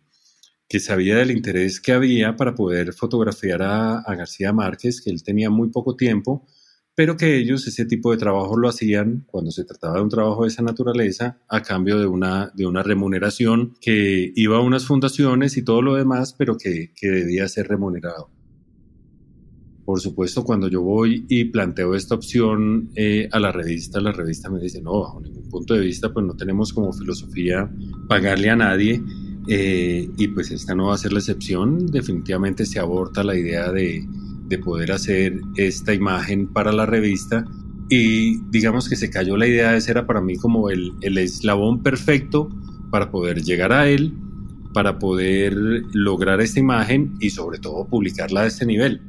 que 0.67 0.79
sabía 0.79 1.15
del 1.15 1.31
interés 1.31 1.81
que 1.81 1.93
había 1.93 2.35
para 2.35 2.53
poder 2.53 2.93
fotografiar 2.93 3.63
a 3.63 4.15
García 4.15 4.53
Márquez, 4.53 5.01
que 5.01 5.09
él 5.09 5.23
tenía 5.23 5.49
muy 5.49 5.71
poco 5.71 5.95
tiempo 5.95 6.45
pero 6.95 7.15
que 7.15 7.37
ellos 7.37 7.67
ese 7.67 7.85
tipo 7.85 8.11
de 8.11 8.17
trabajo 8.17 8.57
lo 8.57 8.67
hacían 8.67 9.25
cuando 9.27 9.51
se 9.51 9.63
trataba 9.63 9.95
de 9.95 10.01
un 10.01 10.09
trabajo 10.09 10.43
de 10.43 10.49
esa 10.49 10.61
naturaleza 10.61 11.39
a 11.47 11.61
cambio 11.61 11.97
de 11.97 12.05
una, 12.05 12.51
de 12.55 12.65
una 12.65 12.83
remuneración 12.83 13.73
que 13.79 14.31
iba 14.35 14.57
a 14.57 14.61
unas 14.61 14.85
fundaciones 14.85 15.55
y 15.57 15.63
todo 15.63 15.81
lo 15.81 15.95
demás, 15.95 16.33
pero 16.37 16.57
que, 16.57 16.91
que 16.95 17.07
debía 17.07 17.47
ser 17.47 17.67
remunerado. 17.67 18.29
Por 19.89 20.01
supuesto, 20.01 20.43
cuando 20.43 20.67
yo 20.67 20.83
voy 20.83 21.25
y 21.29 21.45
planteo 21.45 21.95
esta 21.95 22.13
opción 22.13 22.91
eh, 22.95 23.27
a 23.31 23.39
la 23.39 23.51
revista, 23.51 23.99
la 23.99 24.11
revista 24.11 24.47
me 24.47 24.59
dice, 24.59 24.83
no, 24.83 24.99
bajo 24.99 25.19
ningún 25.19 25.49
punto 25.49 25.73
de 25.73 25.79
vista, 25.79 26.13
pues 26.13 26.23
no 26.27 26.35
tenemos 26.35 26.73
como 26.73 26.93
filosofía 26.93 27.67
pagarle 28.07 28.51
a 28.51 28.55
nadie. 28.55 29.01
Eh, 29.47 30.07
y 30.15 30.27
pues 30.27 30.51
esta 30.51 30.75
no 30.75 30.89
va 30.89 30.93
a 30.93 30.97
ser 30.99 31.11
la 31.11 31.17
excepción. 31.17 31.87
Definitivamente 31.87 32.67
se 32.67 32.77
aborta 32.77 33.23
la 33.23 33.35
idea 33.35 33.71
de, 33.71 34.05
de 34.49 34.57
poder 34.57 34.91
hacer 34.91 35.39
esta 35.55 35.93
imagen 35.93 36.51
para 36.51 36.71
la 36.71 36.85
revista 36.85 37.45
y 37.89 38.37
digamos 38.49 38.87
que 38.87 38.95
se 38.95 39.09
cayó 39.09 39.35
la 39.37 39.47
idea 39.47 39.71
de 39.71 39.77
ese 39.77 39.91
era 39.91 40.05
para 40.05 40.21
mí 40.21 40.37
como 40.37 40.69
el, 40.69 40.93
el 41.01 41.17
eslabón 41.17 41.81
perfecto 41.81 42.49
para 42.91 43.09
poder 43.09 43.41
llegar 43.41 43.71
a 43.71 43.89
él, 43.89 44.13
para 44.73 44.99
poder 44.99 45.53
lograr 45.93 46.41
esta 46.41 46.59
imagen 46.59 47.15
y 47.19 47.31
sobre 47.31 47.57
todo 47.57 47.87
publicarla 47.87 48.41
a 48.41 48.47
este 48.47 48.65
nivel. 48.65 49.01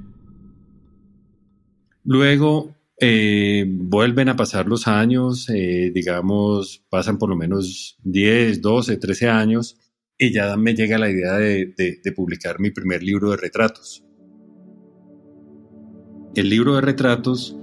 Luego 2.05 2.75
eh, 2.99 3.67
vuelven 3.69 4.31
a 4.31 4.37
pasar 4.37 4.67
los 4.67 4.89
años, 4.89 5.49
eh, 5.51 5.91
digamos, 5.95 6.83
pasan 6.89 7.19
por 7.19 7.29
lo 7.29 7.37
menos 7.37 7.99
10, 8.05 8.63
12, 8.63 8.97
13 8.97 9.29
años 9.29 9.79
y 10.17 10.33
ya 10.33 10.57
me 10.57 10.75
llega 10.75 10.99
la 10.99 11.11
idea 11.11 11.35
de, 11.35 11.75
de 11.77 12.13
publicar 12.13 12.61
mi 12.61 12.71
primer 12.71 13.03
libro 13.03 13.31
de 13.31 13.37
retratos. 13.37 14.05
El 16.35 16.49
libro 16.49 16.77
de 16.77 16.81
retratos 16.81 17.57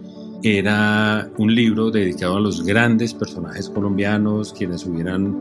era 0.44 1.30
un 1.38 1.56
libro 1.56 1.90
dedicado 1.90 2.36
a 2.36 2.40
los 2.42 2.66
grandes 2.66 3.14
personajes 3.14 3.70
colombianos, 3.70 4.54
quienes 4.54 4.86
hubieran 4.86 5.40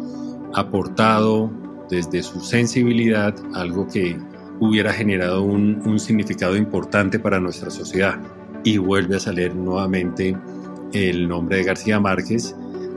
aportado 0.55 1.51
desde 1.91 2.23
su 2.23 2.41
sensibilidad 2.41 3.35
algo 3.53 3.89
que 3.89 4.17
hubiera 4.61 4.93
generado 4.93 5.43
un, 5.43 5.99
significado 5.99 6.57
importante 6.57 7.19
para 7.19 7.41
nuestra 7.41 7.71
sociedad. 7.71 8.21
Y 8.63 8.79
vuelve 8.79 9.17
a 9.17 9.21
salir 9.21 9.55
nuevamente 9.55 10.37
el 10.93 11.29
nombre 11.29 11.59
de 11.59 11.65
García 11.65 11.99
Márquez 11.99 12.55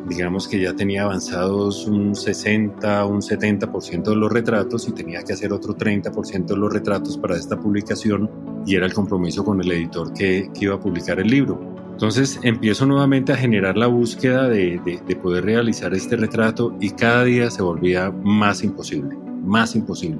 digamos 0.07 0.47
que 0.47 0.59
ya 0.59 0.75
tenía 0.75 1.03
avanzados 1.03 1.85
un 1.87 2.15
60, 2.15 3.05
un 3.05 3.21
70% 3.21 4.03
de 4.03 4.15
los 4.15 4.31
retratos 4.31 4.87
y 4.87 4.91
tenía 4.91 5.23
que 5.23 5.33
hacer 5.33 5.51
otro 5.53 5.75
30% 5.75 6.45
de 6.45 6.57
los 6.57 6.71
retratos 6.71 7.17
para 7.17 7.35
esta 7.35 7.59
publicación 7.59 8.29
y 8.65 8.75
era 8.75 8.85
el 8.85 8.93
compromiso 8.93 9.43
con 9.43 9.61
el 9.61 9.71
editor 9.71 10.13
que, 10.13 10.49
iba 10.59 10.75
a 10.75 10.79
publicar 10.79 11.19
el 11.19 11.27
libro. 11.27 11.75
Entonces 11.91 12.39
empiezo 12.43 12.85
nuevamente 12.85 13.33
a 13.33 13.37
generar 13.37 13.77
la 13.77 13.87
búsqueda 13.87 14.47
de, 14.47 14.79
de 15.05 15.15
poder 15.15 15.45
realizar 15.45 15.93
este 15.93 16.15
retrato 16.15 16.75
y 16.79 16.91
cada 16.91 17.23
día 17.25 17.49
se 17.49 17.61
volvía 17.61 18.11
más 18.11 18.63
imposible, 18.63 19.17
más 19.43 19.75
imposible. 19.75 20.19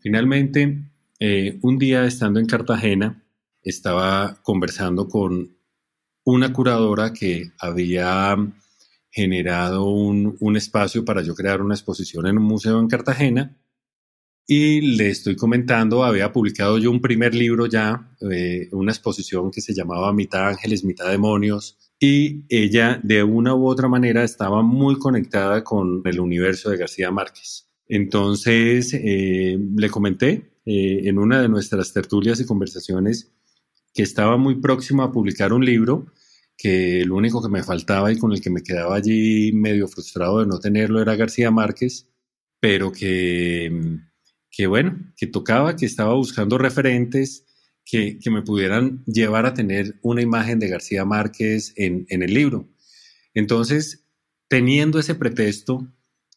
Finalmente, 0.00 0.84
eh, 1.18 1.58
un 1.62 1.78
día 1.78 2.04
estando 2.04 2.38
en 2.38 2.44
Cartagena, 2.44 3.24
estaba 3.62 4.36
conversando 4.42 5.08
con 5.08 5.56
una 6.24 6.52
curadora 6.52 7.12
que 7.12 7.52
había 7.58 8.36
generado 9.10 9.84
un, 9.84 10.56
espacio 10.56 11.04
para 11.04 11.22
yo 11.22 11.34
crear 11.34 11.62
una 11.62 11.74
exposición 11.74 12.26
en 12.26 12.38
un 12.38 12.44
museo 12.44 12.80
en 12.80 12.88
Cartagena 12.88 13.56
y 14.46 14.96
le 14.96 15.08
estoy 15.08 15.36
comentando, 15.36 16.04
había 16.04 16.32
publicado 16.32 16.78
yo 16.78 16.90
un 16.90 17.00
primer 17.00 17.34
libro 17.34 17.66
ya, 17.66 18.10
una 18.72 18.92
exposición 18.92 19.50
que 19.50 19.60
se 19.60 19.72
llamaba 19.72 20.12
Mitad 20.12 20.48
Ángeles, 20.48 20.84
Mitad 20.84 21.08
Demonios, 21.08 21.78
y 21.98 22.44
ella 22.48 23.00
de 23.02 23.22
una 23.22 23.54
u 23.54 23.66
otra 23.66 23.88
manera 23.88 24.22
estaba 24.22 24.62
muy 24.62 24.98
conectada 24.98 25.64
con 25.64 26.02
el 26.04 26.20
universo 26.20 26.70
de 26.70 26.76
García 26.76 27.10
Márquez. 27.10 27.70
Entonces 27.88 28.92
eh, 28.94 29.58
le 29.76 29.90
comenté 29.90 30.58
eh, 30.66 31.02
en 31.04 31.18
una 31.18 31.40
de 31.40 31.48
nuestras 31.48 31.92
tertulias 31.92 32.40
y 32.40 32.46
conversaciones 32.46 33.32
que 33.94 34.02
estaba 34.02 34.36
muy 34.36 34.56
próximo 34.56 35.02
a 35.02 35.12
publicar 35.12 35.52
un 35.52 35.64
libro, 35.64 36.12
que 36.56 37.04
lo 37.06 37.16
único 37.16 37.40
que 37.40 37.48
me 37.48 37.62
faltaba 37.62 38.12
y 38.12 38.18
con 38.18 38.32
el 38.32 38.40
que 38.40 38.50
me 38.50 38.62
quedaba 38.62 38.96
allí 38.96 39.52
medio 39.52 39.88
frustrado 39.88 40.40
de 40.40 40.46
no 40.46 40.58
tenerlo 40.58 41.00
era 41.00 41.16
García 41.16 41.50
Márquez, 41.50 42.08
pero 42.60 42.90
que, 42.90 43.98
que 44.50 44.66
bueno, 44.66 44.98
que 45.16 45.28
tocaba, 45.28 45.76
que 45.76 45.86
estaba 45.86 46.14
buscando 46.14 46.58
referentes 46.58 47.46
que, 47.84 48.18
que, 48.18 48.30
me 48.30 48.42
pudieran 48.42 49.04
llevar 49.04 49.46
a 49.46 49.54
tener 49.54 49.98
una 50.02 50.22
imagen 50.22 50.58
de 50.58 50.68
García 50.68 51.04
Márquez 51.04 51.72
en, 51.76 52.06
en 52.08 52.22
el 52.22 52.32
libro. 52.32 52.68
Entonces, 53.34 54.06
teniendo 54.48 54.98
ese 54.98 55.14
pretexto, 55.14 55.86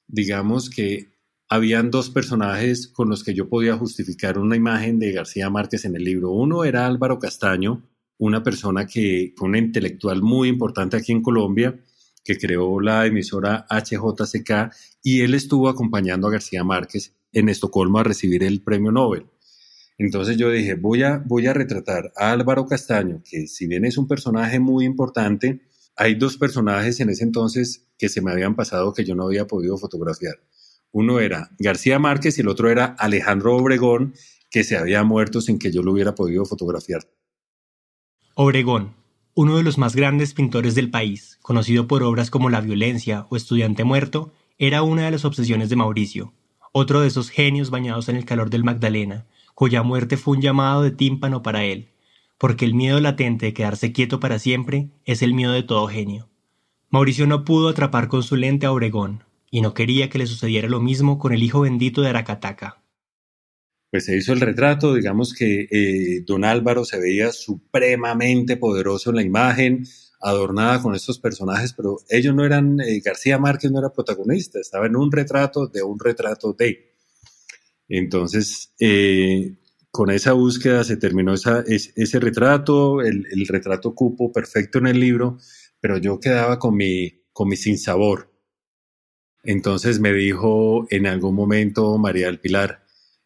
digamos 0.07 0.69
que 0.69 1.16
habían 1.49 1.91
dos 1.91 2.09
personajes 2.09 2.87
con 2.87 3.09
los 3.09 3.23
que 3.23 3.33
yo 3.33 3.47
podía 3.47 3.77
justificar 3.77 4.37
una 4.37 4.55
imagen 4.55 4.99
de 4.99 5.13
García 5.13 5.49
Márquez 5.49 5.85
en 5.85 5.95
el 5.95 6.03
libro. 6.03 6.31
Uno 6.31 6.65
era 6.65 6.85
Álvaro 6.85 7.19
Castaño, 7.19 7.83
una 8.17 8.43
persona 8.43 8.85
que 8.85 9.33
fue 9.37 9.47
un 9.47 9.55
intelectual 9.55 10.21
muy 10.21 10.49
importante 10.49 10.97
aquí 10.97 11.13
en 11.13 11.21
Colombia, 11.21 11.79
que 12.23 12.37
creó 12.37 12.81
la 12.81 13.05
emisora 13.05 13.65
HJCK 13.69 14.73
y 15.01 15.21
él 15.21 15.33
estuvo 15.33 15.69
acompañando 15.69 16.27
a 16.27 16.31
García 16.31 16.63
Márquez 16.65 17.15
en 17.31 17.47
Estocolmo 17.47 17.99
a 17.99 18.03
recibir 18.03 18.43
el 18.43 18.61
premio 18.61 18.91
Nobel. 18.91 19.27
Entonces 19.97 20.37
yo 20.37 20.51
dije, 20.51 20.75
voy 20.75 21.03
a, 21.03 21.23
voy 21.25 21.47
a 21.47 21.53
retratar 21.53 22.11
a 22.17 22.31
Álvaro 22.31 22.65
Castaño, 22.65 23.23
que 23.23 23.47
si 23.47 23.67
bien 23.67 23.85
es 23.85 23.97
un 23.97 24.07
personaje 24.07 24.59
muy 24.59 24.85
importante, 24.85 25.61
hay 25.95 26.15
dos 26.15 26.37
personajes 26.37 26.99
en 26.99 27.09
ese 27.09 27.23
entonces 27.23 27.87
que 27.97 28.09
se 28.09 28.21
me 28.21 28.31
habían 28.31 28.55
pasado 28.55 28.93
que 28.93 29.05
yo 29.05 29.15
no 29.15 29.25
había 29.25 29.47
podido 29.47 29.77
fotografiar. 29.77 30.35
Uno 30.99 31.19
era 31.19 31.51
García 31.59 31.99
Márquez 31.99 32.39
y 32.39 32.41
el 32.41 32.47
otro 32.47 32.71
era 32.71 32.85
Alejandro 32.97 33.55
Obregón, 33.55 34.15
que 34.49 34.63
se 34.63 34.77
había 34.77 35.03
muerto 35.03 35.41
sin 35.41 35.59
que 35.59 35.71
yo 35.71 35.83
lo 35.83 35.91
hubiera 35.91 36.15
podido 36.15 36.43
fotografiar. 36.43 37.07
Obregón, 38.33 38.95
uno 39.35 39.57
de 39.57 39.63
los 39.63 39.77
más 39.77 39.95
grandes 39.95 40.33
pintores 40.33 40.73
del 40.73 40.89
país, 40.89 41.37
conocido 41.43 41.87
por 41.87 42.01
obras 42.01 42.31
como 42.31 42.49
La 42.49 42.61
violencia 42.61 43.27
o 43.29 43.35
Estudiante 43.35 43.83
muerto, 43.83 44.33
era 44.57 44.81
una 44.81 45.05
de 45.05 45.11
las 45.11 45.23
obsesiones 45.23 45.69
de 45.69 45.75
Mauricio, 45.75 46.33
otro 46.71 47.01
de 47.01 47.09
esos 47.09 47.29
genios 47.29 47.69
bañados 47.69 48.09
en 48.09 48.15
el 48.15 48.25
calor 48.25 48.49
del 48.49 48.63
Magdalena, 48.63 49.27
cuya 49.53 49.83
muerte 49.83 50.17
fue 50.17 50.37
un 50.37 50.41
llamado 50.41 50.81
de 50.81 50.89
tímpano 50.89 51.43
para 51.43 51.63
él, 51.63 51.89
porque 52.39 52.65
el 52.65 52.73
miedo 52.73 52.99
latente 52.99 53.45
de 53.45 53.53
quedarse 53.53 53.91
quieto 53.91 54.19
para 54.19 54.39
siempre 54.39 54.89
es 55.05 55.21
el 55.21 55.35
miedo 55.35 55.51
de 55.51 55.61
todo 55.61 55.85
genio. 55.85 56.27
Mauricio 56.89 57.27
no 57.27 57.45
pudo 57.45 57.69
atrapar 57.69 58.07
con 58.07 58.23
su 58.23 58.35
lente 58.35 58.65
a 58.65 58.71
Obregón, 58.71 59.26
y 59.49 59.61
no 59.61 59.73
quería 59.73 60.09
que 60.09 60.17
le 60.17 60.27
sucediera 60.27 60.67
lo 60.67 60.79
mismo 60.79 61.17
con 61.19 61.33
el 61.33 61.43
hijo 61.43 61.61
bendito 61.61 62.01
de 62.01 62.09
Aracataca. 62.09 62.83
Pues 63.89 64.05
se 64.05 64.17
hizo 64.17 64.33
el 64.33 64.41
retrato, 64.41 64.93
digamos 64.93 65.33
que 65.33 65.67
eh, 65.71 66.23
don 66.25 66.43
Álvaro 66.43 66.83
se 66.83 66.99
veía 66.99 67.31
supremamente 67.31 68.57
poderoso 68.57 69.11
en 69.11 69.15
la 69.15 69.21
imagen, 69.21 69.85
adornada 70.19 70.81
con 70.81 70.93
estos 70.93 71.19
personajes, 71.19 71.73
pero 71.73 71.97
ellos 72.09 72.35
no 72.35 72.43
eran, 72.43 72.81
eh, 72.81 72.99
García 73.03 73.37
Márquez 73.37 73.71
no 73.71 73.79
era 73.79 73.93
protagonista, 73.93 74.59
estaba 74.59 74.87
en 74.87 74.97
un 74.97 75.11
retrato 75.11 75.67
de 75.67 75.83
un 75.83 75.99
retrato 75.99 76.53
de. 76.53 76.91
Entonces, 77.87 78.73
eh, 78.79 79.55
con 79.89 80.11
esa 80.11 80.33
búsqueda 80.33 80.83
se 80.83 80.97
terminó 80.97 81.33
ese 81.33 82.19
retrato, 82.19 83.01
el, 83.01 83.25
el, 83.31 83.47
retrato 83.47 83.95
cupo 83.95 84.33
perfecto 84.33 84.79
en 84.79 84.87
el 84.87 84.99
libro, 84.99 85.37
pero 85.79 85.97
yo 85.97 86.19
quedaba 86.19 86.59
con 86.59 86.75
mi, 86.75 87.23
con 87.31 87.47
mi 87.47 87.55
sinsabor. 87.55 88.36
Entonces 89.47 90.01
me 90.01 90.11
dijo 90.11 90.87
en 90.89 91.07
algún 91.07 91.33
momento 91.33 91.97
María 91.97 92.25
del 92.25 92.41
Pilar, 92.41 92.83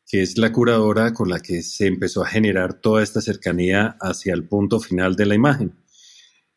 que 0.08 0.22
es 0.22 0.38
la 0.38 0.52
curadora 0.52 1.14
con 1.14 1.30
la 1.30 1.40
que 1.40 1.64
se 1.64 1.88
empezó 1.88 2.22
a 2.22 2.28
generar 2.28 2.76
toda 2.76 3.02
esta 3.02 3.22
cercanía 3.22 3.98
hacia 4.00 4.36
el 4.36 4.48
punto 4.48 4.80
final 4.80 5.16
de 5.16 5.26
la 5.26 5.34
imagen. 5.34 5.80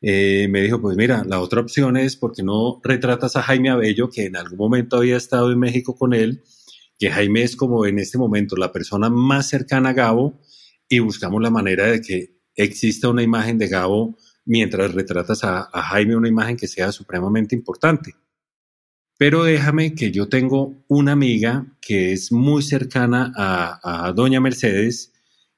Eh, 0.03 0.49
me 0.51 0.61
dijo, 0.61 0.83
pues 0.83 0.99
mira, 0.99 1.25
la 1.27 1.41
otra 1.41 1.63
opción 1.63 1.97
es 1.97 2.15
porque 2.15 2.43
no 2.43 2.83
retratas 2.85 3.37
a 3.37 3.43
Jaime 3.43 3.71
Abello, 3.71 4.11
que 4.11 4.27
en 4.27 4.37
algún 4.37 4.59
momento 4.59 4.99
había 4.99 5.17
estado 5.17 5.51
en 5.51 5.59
México 5.59 5.97
con 5.97 6.13
él, 6.13 6.45
que 6.99 7.11
Jaime 7.11 7.43
es 7.43 7.57
como 7.57 7.87
en 7.87 7.99
este 7.99 8.19
momento 8.19 8.57
la 8.57 8.71
persona 8.71 9.09
más 9.09 9.49
cercana 9.49 9.89
a 9.89 9.95
Gabo 9.95 10.43
y 10.91 10.99
buscamos 10.99 11.41
la 11.41 11.49
manera 11.49 11.87
de 11.87 12.03
que 12.03 12.37
exista 12.55 13.09
una 13.09 13.23
imagen 13.23 13.57
de 13.57 13.69
Gabo 13.69 14.19
mientras 14.45 14.93
retratas 14.93 15.43
a 15.43 15.71
Jaime, 15.73 16.17
una 16.17 16.29
imagen 16.29 16.59
que 16.59 16.69
sea 16.69 16.93
supremamente 16.93 17.57
importante. 17.57 18.15
Pero 19.19 19.45
déjame 19.45 19.95
que 19.95 20.11
yo 20.11 20.29
tengo 20.29 20.85
una 20.89 21.13
amiga 21.13 21.67
que 21.81 22.13
es 22.13 22.33
muy 22.33 22.63
cercana 22.63 23.33
a, 23.37 24.07
a 24.07 24.13
doña 24.13 24.41
Mercedes, 24.41 25.13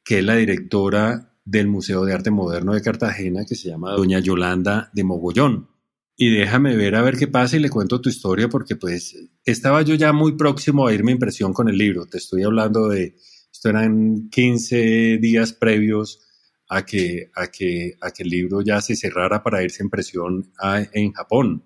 que 0.05 0.19
es 0.19 0.25
la 0.25 0.37
directora 0.37 1.33
del 1.45 1.69
Museo 1.69 2.05
de 2.05 2.13
Arte 2.13 2.31
Moderno 2.31 2.75
de 2.75 2.83
Cartagena, 2.83 3.45
que 3.49 3.55
se 3.55 3.69
llama 3.69 3.93
doña 3.93 4.19
Yolanda 4.19 4.91
de 4.93 5.05
Mogollón. 5.05 5.69
Y 6.17 6.31
déjame 6.31 6.77
ver 6.77 6.95
a 6.95 7.03
ver 7.03 7.17
qué 7.17 7.29
pasa 7.29 7.57
y 7.57 7.61
le 7.61 7.69
cuento 7.69 8.01
tu 8.01 8.09
historia 8.09 8.49
porque 8.49 8.75
pues 8.75 9.17
estaba 9.45 9.83
yo 9.83 9.95
ya 9.95 10.13
muy 10.13 10.37
próximo 10.37 10.87
a 10.87 10.93
irme 10.93 11.13
a 11.13 11.15
impresión 11.15 11.53
con 11.53 11.69
el 11.69 11.77
libro. 11.77 12.07
Te 12.07 12.19
estoy 12.19 12.43
hablando 12.43 12.89
de, 12.89 13.17
esto 13.53 13.69
eran 13.69 14.29
15 14.31 15.19
días 15.19 15.53
previos 15.53 16.21
a 16.69 16.85
que, 16.85 17.31
a 17.35 17.49
que, 17.49 17.97
a 18.01 18.11
que 18.11 18.23
el 18.23 18.31
libro 18.31 18.63
ya 18.63 18.81
se 18.81 18.97
cerrara 18.97 19.43
para 19.43 19.63
irse 19.63 19.83
a 19.83 19.87
impresión 19.87 20.51
en 20.93 21.13
Japón. 21.13 21.65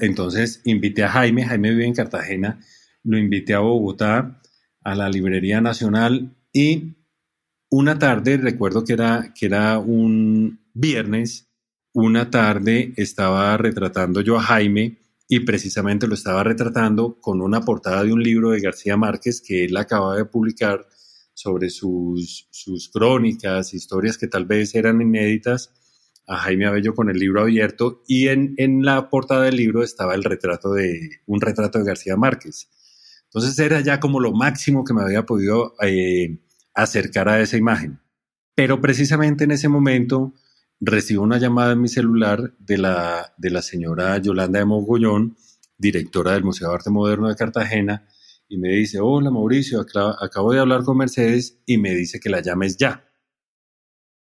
Entonces 0.00 0.60
invité 0.64 1.04
a 1.04 1.08
Jaime, 1.10 1.44
Jaime 1.44 1.70
vive 1.70 1.86
en 1.86 1.94
Cartagena, 1.94 2.60
lo 3.04 3.18
invité 3.18 3.54
a 3.54 3.60
Bogotá, 3.60 4.40
a 4.82 4.94
la 4.94 5.08
Librería 5.08 5.60
Nacional 5.60 6.36
y 6.52 6.96
una 7.70 7.98
tarde, 7.98 8.38
recuerdo 8.38 8.84
que 8.84 8.94
era, 8.94 9.34
que 9.34 9.46
era 9.46 9.78
un 9.78 10.60
viernes, 10.72 11.50
una 11.92 12.30
tarde 12.30 12.94
estaba 12.96 13.56
retratando 13.56 14.20
yo 14.20 14.38
a 14.38 14.42
Jaime 14.42 14.98
y 15.28 15.40
precisamente 15.40 16.06
lo 16.06 16.14
estaba 16.14 16.42
retratando 16.42 17.20
con 17.20 17.42
una 17.42 17.60
portada 17.60 18.02
de 18.02 18.12
un 18.12 18.22
libro 18.22 18.50
de 18.50 18.60
García 18.60 18.96
Márquez 18.96 19.42
que 19.42 19.64
él 19.64 19.76
acababa 19.76 20.16
de 20.16 20.24
publicar 20.24 20.86
sobre 21.34 21.68
sus, 21.68 22.48
sus 22.50 22.88
crónicas, 22.88 23.74
historias 23.74 24.16
que 24.16 24.26
tal 24.26 24.46
vez 24.46 24.74
eran 24.74 25.02
inéditas 25.02 25.74
a 26.28 26.36
Jaime 26.36 26.66
Abello 26.66 26.94
con 26.94 27.08
el 27.08 27.18
libro 27.18 27.40
abierto 27.40 28.02
y 28.06 28.28
en, 28.28 28.54
en, 28.58 28.84
la 28.84 29.08
portada 29.08 29.44
del 29.44 29.56
libro 29.56 29.82
estaba 29.82 30.14
el 30.14 30.22
retrato 30.22 30.74
de 30.74 31.22
un 31.26 31.40
retrato 31.40 31.78
de 31.78 31.86
García 31.86 32.16
Márquez. 32.16 32.68
Entonces 33.24 33.58
era 33.58 33.80
ya 33.80 33.98
como 33.98 34.20
lo 34.20 34.32
máximo 34.32 34.84
que 34.84 34.92
me 34.92 35.02
había 35.02 35.24
podido 35.24 35.74
eh, 35.82 36.38
acercar 36.74 37.30
a 37.30 37.40
esa 37.40 37.56
imagen. 37.56 38.00
Pero 38.54 38.80
precisamente 38.80 39.44
en 39.44 39.52
ese 39.52 39.68
momento 39.68 40.34
recibo 40.80 41.22
una 41.22 41.38
llamada 41.38 41.72
en 41.72 41.80
mi 41.80 41.88
celular 41.88 42.54
de 42.58 42.78
la, 42.78 43.32
de 43.38 43.50
la 43.50 43.62
señora 43.62 44.18
Yolanda 44.18 44.58
de 44.58 44.64
Mogollón, 44.66 45.36
directora 45.78 46.32
del 46.32 46.44
Museo 46.44 46.68
de 46.68 46.74
Arte 46.74 46.90
Moderno 46.90 47.28
de 47.28 47.36
Cartagena, 47.36 48.06
y 48.48 48.58
me 48.58 48.70
dice, 48.70 48.98
hola 49.00 49.30
Mauricio, 49.30 49.84
acabo 50.20 50.52
de 50.52 50.60
hablar 50.60 50.82
con 50.82 50.96
Mercedes 50.96 51.58
y 51.66 51.78
me 51.78 51.94
dice 51.94 52.20
que 52.20 52.30
la 52.30 52.40
llames 52.40 52.76
ya. 52.76 53.07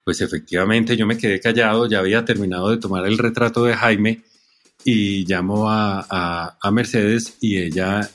Pues 0.04 0.20
efectivamente 0.20 0.96
yo 0.96 1.06
me 1.06 1.16
quedé 1.16 1.40
callado, 1.40 1.88
ya 1.88 2.00
había 2.00 2.24
terminado 2.24 2.70
de 2.70 2.78
tomar 2.78 3.06
el 3.06 3.18
retrato 3.18 3.64
de 3.64 3.74
Jaime 3.74 4.22
y 4.84 5.24
llamo 5.26 5.70
a, 5.70 6.58
Mercedes 6.72 7.36
y 7.40 7.58
ella 7.58 8.08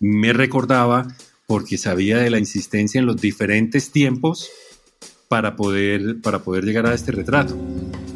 me 0.00 0.32
recordaba 0.32 1.06
porque 1.46 1.78
sabía 1.78 2.18
de 2.18 2.30
la 2.30 2.38
insistencia 2.38 2.98
en 2.98 3.06
los 3.06 3.20
diferentes 3.20 3.92
tiempos 3.92 4.50
para 5.28 5.54
poder, 5.54 6.20
para 6.22 6.40
poder 6.40 6.64
llegar 6.64 6.86
a 6.86 6.94
este 6.94 7.12
retrato. 7.12 7.56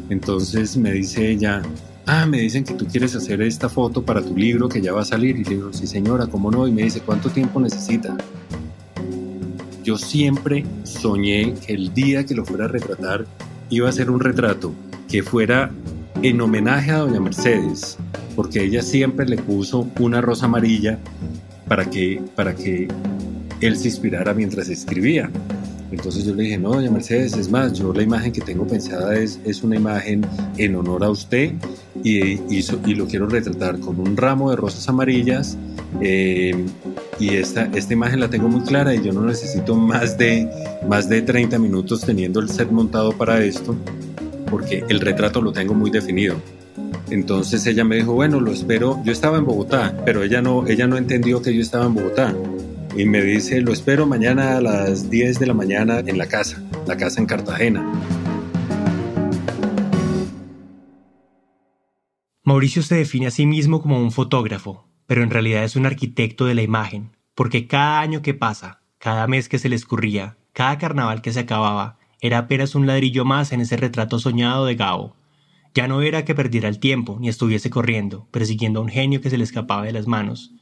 Entonces 0.09 0.75
me 0.75 0.91
dice 0.91 1.29
ella, 1.29 1.61
ah, 2.05 2.25
me 2.25 2.41
dicen 2.41 2.65
que 2.65 2.73
tú 2.73 2.85
quieres 2.87 3.15
hacer 3.15 3.41
esta 3.41 3.69
foto 3.69 4.03
para 4.03 4.21
tu 4.21 4.35
libro 4.35 4.67
que 4.67 4.81
ya 4.81 4.91
va 4.91 5.01
a 5.01 5.05
salir. 5.05 5.37
Y 5.37 5.45
le 5.45 5.49
digo, 5.51 5.71
sí 5.71 5.87
señora, 5.87 6.27
¿cómo 6.27 6.51
no? 6.51 6.67
Y 6.67 6.71
me 6.71 6.83
dice, 6.83 6.99
¿cuánto 6.99 7.29
tiempo 7.29 7.61
necesita? 7.61 8.17
Yo 9.91 9.97
siempre 9.97 10.63
soñé 10.83 11.53
que 11.55 11.73
el 11.73 11.93
día 11.93 12.25
que 12.25 12.33
lo 12.33 12.45
fuera 12.45 12.63
a 12.63 12.67
retratar 12.69 13.25
iba 13.69 13.89
a 13.89 13.91
ser 13.91 14.09
un 14.09 14.21
retrato 14.21 14.73
que 15.09 15.21
fuera 15.21 15.69
en 16.23 16.39
homenaje 16.39 16.91
a 16.91 16.99
doña 16.99 17.19
Mercedes, 17.19 17.97
porque 18.33 18.63
ella 18.63 18.83
siempre 18.83 19.25
le 19.25 19.35
puso 19.35 19.85
una 19.99 20.21
rosa 20.21 20.45
amarilla 20.45 20.97
para 21.67 21.89
que, 21.89 22.23
para 22.37 22.55
que 22.55 22.87
él 23.59 23.75
se 23.75 23.89
inspirara 23.89 24.33
mientras 24.33 24.69
escribía. 24.69 25.29
Entonces 25.91 26.23
yo 26.23 26.33
le 26.35 26.43
dije, 26.43 26.57
no, 26.57 26.69
doña 26.69 26.89
Mercedes, 26.89 27.33
es 27.33 27.51
más, 27.51 27.73
yo 27.73 27.91
la 27.91 28.01
imagen 28.01 28.31
que 28.31 28.39
tengo 28.39 28.65
pensada 28.65 29.13
es, 29.15 29.41
es 29.43 29.61
una 29.61 29.75
imagen 29.75 30.25
en 30.55 30.73
honor 30.77 31.03
a 31.03 31.09
usted 31.09 31.51
y, 32.01 32.39
y, 32.49 32.95
lo 32.95 33.07
quiero 33.07 33.27
retratar 33.27 33.77
con 33.77 33.99
un 33.99 34.15
ramo 34.15 34.51
de 34.51 34.55
rosas 34.55 34.87
amarillas 34.87 35.57
eh, 35.99 36.55
y 37.19 37.35
esta, 37.35 37.65
esta 37.73 37.93
imagen 37.93 38.19
la 38.19 38.29
tengo 38.29 38.47
muy 38.47 38.61
clara 38.61 38.95
y 38.95 39.03
yo 39.03 39.11
no 39.11 39.23
necesito 39.23 39.75
más 39.75 40.17
de, 40.17 40.47
más 40.87 41.09
de 41.09 41.21
30 41.21 41.59
minutos 41.59 42.01
teniendo 42.01 42.39
el 42.39 42.49
set 42.49 42.71
montado 42.71 43.11
para 43.11 43.43
esto, 43.43 43.75
porque 44.49 44.83
el 44.87 45.01
retrato 45.01 45.41
lo 45.41 45.51
tengo 45.51 45.73
muy 45.73 45.91
definido. 45.91 46.37
Entonces 47.09 47.65
ella 47.67 47.83
me 47.83 47.97
dijo, 47.97 48.13
bueno, 48.13 48.39
lo 48.39 48.51
espero. 48.51 49.01
Yo 49.03 49.11
estaba 49.11 49.37
en 49.37 49.45
Bogotá, 49.45 49.95
pero 50.05 50.23
ella 50.23 50.41
no, 50.41 50.65
ella 50.67 50.87
no 50.87 50.97
entendió 50.97 51.41
que 51.41 51.53
yo 51.53 51.61
estaba 51.61 51.85
en 51.85 51.93
Bogotá. 51.93 52.33
Y 52.95 53.05
me 53.05 53.21
dice, 53.21 53.59
lo 53.61 53.73
espero 53.73 54.05
mañana 54.05 54.57
a 54.57 54.61
las 54.61 55.09
10 55.09 55.39
de 55.39 55.45
la 55.45 55.53
mañana 55.53 55.99
en 55.99 56.17
la 56.17 56.27
casa, 56.27 56.61
la 56.87 56.97
casa 56.97 57.19
en 57.19 57.25
Cartagena. 57.25 57.85
Mauricio 62.43 62.81
se 62.81 62.95
define 62.95 63.27
a 63.27 63.31
sí 63.31 63.45
mismo 63.45 63.81
como 63.81 64.01
un 64.01 64.11
fotógrafo, 64.11 64.87
pero 65.11 65.23
en 65.23 65.29
realidad 65.29 65.65
es 65.65 65.75
un 65.75 65.85
arquitecto 65.85 66.45
de 66.45 66.55
la 66.55 66.61
imagen, 66.61 67.17
porque 67.35 67.67
cada 67.67 67.99
año 67.99 68.21
que 68.21 68.33
pasa, 68.33 68.79
cada 68.97 69.27
mes 69.27 69.49
que 69.49 69.59
se 69.59 69.67
le 69.67 69.75
escurría, 69.75 70.37
cada 70.53 70.77
carnaval 70.77 71.21
que 71.21 71.33
se 71.33 71.41
acababa, 71.41 71.97
era 72.21 72.37
apenas 72.37 72.75
un 72.75 72.87
ladrillo 72.87 73.25
más 73.25 73.51
en 73.51 73.59
ese 73.59 73.75
retrato 73.75 74.19
soñado 74.19 74.65
de 74.65 74.75
Gabo. 74.75 75.17
Ya 75.73 75.89
no 75.89 76.01
era 76.01 76.23
que 76.23 76.33
perdiera 76.33 76.69
el 76.69 76.79
tiempo, 76.79 77.17
ni 77.19 77.27
estuviese 77.27 77.69
corriendo, 77.69 78.29
persiguiendo 78.31 78.79
a 78.79 78.83
un 78.83 78.87
genio 78.87 79.19
que 79.19 79.29
se 79.29 79.37
le 79.37 79.43
escapaba 79.43 79.83
de 79.83 79.91
las 79.91 80.07
manos, 80.07 80.53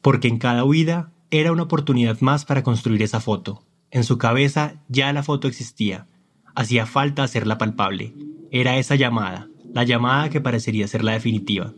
porque 0.00 0.28
en 0.28 0.38
cada 0.38 0.64
huida 0.64 1.12
era 1.30 1.52
una 1.52 1.64
oportunidad 1.64 2.18
más 2.22 2.46
para 2.46 2.62
construir 2.62 3.02
esa 3.02 3.20
foto. 3.20 3.66
En 3.90 4.04
su 4.04 4.16
cabeza 4.16 4.80
ya 4.88 5.12
la 5.12 5.22
foto 5.22 5.48
existía, 5.48 6.06
hacía 6.54 6.86
falta 6.86 7.24
hacerla 7.24 7.58
palpable, 7.58 8.14
era 8.50 8.78
esa 8.78 8.94
llamada, 8.94 9.48
la 9.74 9.84
llamada 9.84 10.30
que 10.30 10.40
parecería 10.40 10.88
ser 10.88 11.04
la 11.04 11.12
definitiva. 11.12 11.74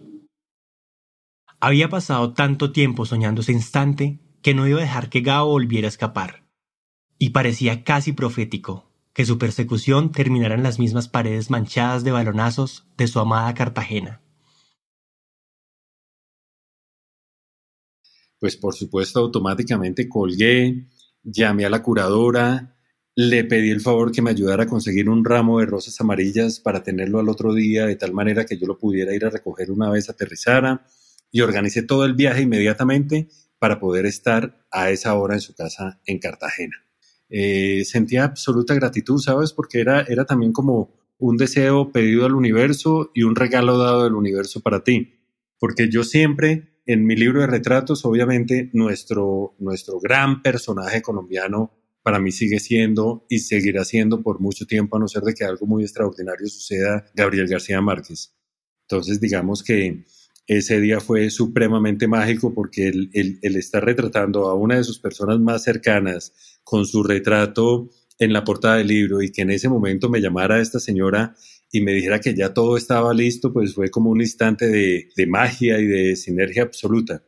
Había 1.61 1.89
pasado 1.89 2.35
tanto 2.35 2.71
tiempo 2.71 3.05
soñando 3.05 3.41
ese 3.41 3.51
instante 3.53 4.21
que 4.43 4.55
no 4.55 4.69
iba 4.69 4.79
a 4.79 4.83
dejar 4.83 5.11
que 5.11 5.23
Gao 5.23 5.49
volviera 5.49 5.89
a 5.89 5.91
escapar. 5.91 6.45
Y 7.19 7.31
parecía 7.31 7.83
casi 7.83 8.13
profético 8.13 8.93
que 9.13 9.27
su 9.27 9.39
persecución 9.39 10.13
terminara 10.13 10.55
en 10.55 10.63
las 10.63 10.79
mismas 10.79 11.09
paredes 11.09 11.51
manchadas 11.51 12.05
de 12.05 12.13
balonazos 12.13 12.87
de 12.97 13.09
su 13.09 13.19
amada 13.19 13.53
Cartagena. 13.55 14.23
Pues 18.39 18.57
por 18.57 18.77
supuesto 18.77 19.19
automáticamente 19.19 20.09
colgué, 20.09 20.87
llamé 21.25 21.65
a 21.65 21.71
la 21.71 21.83
curadora, 21.83 22.77
le 23.17 23.43
pedí 23.43 23.71
el 23.71 23.81
favor 23.81 24.13
que 24.13 24.23
me 24.23 24.31
ayudara 24.31 24.63
a 24.63 24.69
conseguir 24.69 25.09
un 25.09 25.25
ramo 25.25 25.59
de 25.59 25.67
rosas 25.67 26.01
amarillas 26.01 26.61
para 26.61 26.85
tenerlo 26.85 27.19
al 27.19 27.29
otro 27.29 27.53
día 27.53 27.87
de 27.87 27.97
tal 27.97 28.13
manera 28.13 28.47
que 28.47 28.57
yo 28.57 28.69
lo 28.69 28.79
pudiera 28.79 29.13
ir 29.13 29.25
a 29.25 29.31
recoger 29.31 29.73
una 29.73 29.91
vez 29.91 30.09
aterrizara 30.09 30.87
y 31.31 31.41
organicé 31.41 31.83
todo 31.83 32.05
el 32.05 32.15
viaje 32.15 32.43
inmediatamente 32.43 33.29
para 33.59 33.81
poder 33.81 34.07
estar 34.07 34.65
a 34.71 34.91
esa 34.91 35.15
hora 35.15 35.35
en 35.35 35.41
su 35.41 35.55
casa 35.55 36.01
en 36.07 36.19
Cartagena. 36.19 36.77
Eh, 37.29 37.85
sentía 37.85 38.25
absoluta 38.25 38.75
gratitud, 38.75 39.19
¿sabes? 39.19 39.53
Porque 39.53 39.81
era, 39.81 40.03
era 40.03 40.25
también 40.25 40.53
como 40.53 40.95
un 41.19 41.37
deseo 41.37 41.93
pedido 41.93 42.25
al 42.25 42.35
universo 42.35 43.11
y 43.15 43.25
un 43.25 43.37
regalo 43.37 43.77
dado 43.77 44.05
del 44.05 44.15
universo 44.15 44.61
para 44.61 44.85
ti. 44.85 45.15
Porque 45.59 45.89
yo 45.91 46.05
siempre, 46.05 46.81
en 46.87 47.05
mi 47.05 47.17
libro 47.17 47.41
de 47.41 47.49
retratos, 47.49 48.05
obviamente, 48.05 48.71
nuestro, 48.73 49.55
nuestro 49.59 49.99
gran 50.01 50.43
personaje 50.43 51.03
colombiano 51.03 51.73
para 52.03 52.21
mí 52.21 52.33
sigue 52.33 52.61
siendo 52.61 53.27
y 53.29 53.41
seguirá 53.41 53.85
siendo 53.85 54.23
por 54.23 54.41
mucho 54.41 54.65
tiempo, 54.65 54.97
a 54.97 55.01
no 55.01 55.09
ser 55.09 55.23
de 55.25 55.35
que 55.35 55.45
algo 55.45 55.67
muy 55.67 55.83
extraordinario 55.83 56.47
suceda, 56.47 57.05
Gabriel 57.15 57.49
García 57.49 57.81
Márquez. 57.83 58.35
Entonces, 58.83 59.21
digamos 59.21 59.63
que 59.63 60.05
ese 60.49 60.81
día 60.81 60.99
fue 60.99 61.29
supremamente 61.29 62.09
mágico 62.09 62.55
porque 62.55 62.89
él, 62.89 63.39
está 63.43 63.81
retratando 63.81 64.49
a 64.49 64.55
una 64.55 64.77
de 64.77 64.85
sus 64.85 64.99
personas 64.99 65.39
más 65.39 65.63
cercanas 65.63 66.33
con 66.65 66.87
su 66.87 67.03
retrato 67.03 67.91
en 68.19 68.33
la 68.33 68.45
portada 68.45 68.79
del 68.79 68.89
libro 68.89 69.23
y 69.23 69.31
que 69.31 69.43
en 69.43 69.51
ese 69.51 69.69
momento 69.69 70.09
me 70.09 70.23
llamara 70.23 70.61
esta 70.61 70.81
señora 70.81 71.37
y 71.71 71.83
me 71.83 71.93
dijera 71.93 72.19
que 72.19 72.35
ya 72.35 72.55
todo 72.55 72.79
estaba 72.79 73.13
listo, 73.13 73.53
pues 73.53 73.75
fue 73.75 73.91
como 73.91 74.11
un 74.11 74.23
instante 74.23 74.67
de, 74.67 75.27
magia 75.27 75.79
y 75.79 75.85
de 75.85 76.17
sinergia 76.17 76.63
absoluta. 76.63 77.23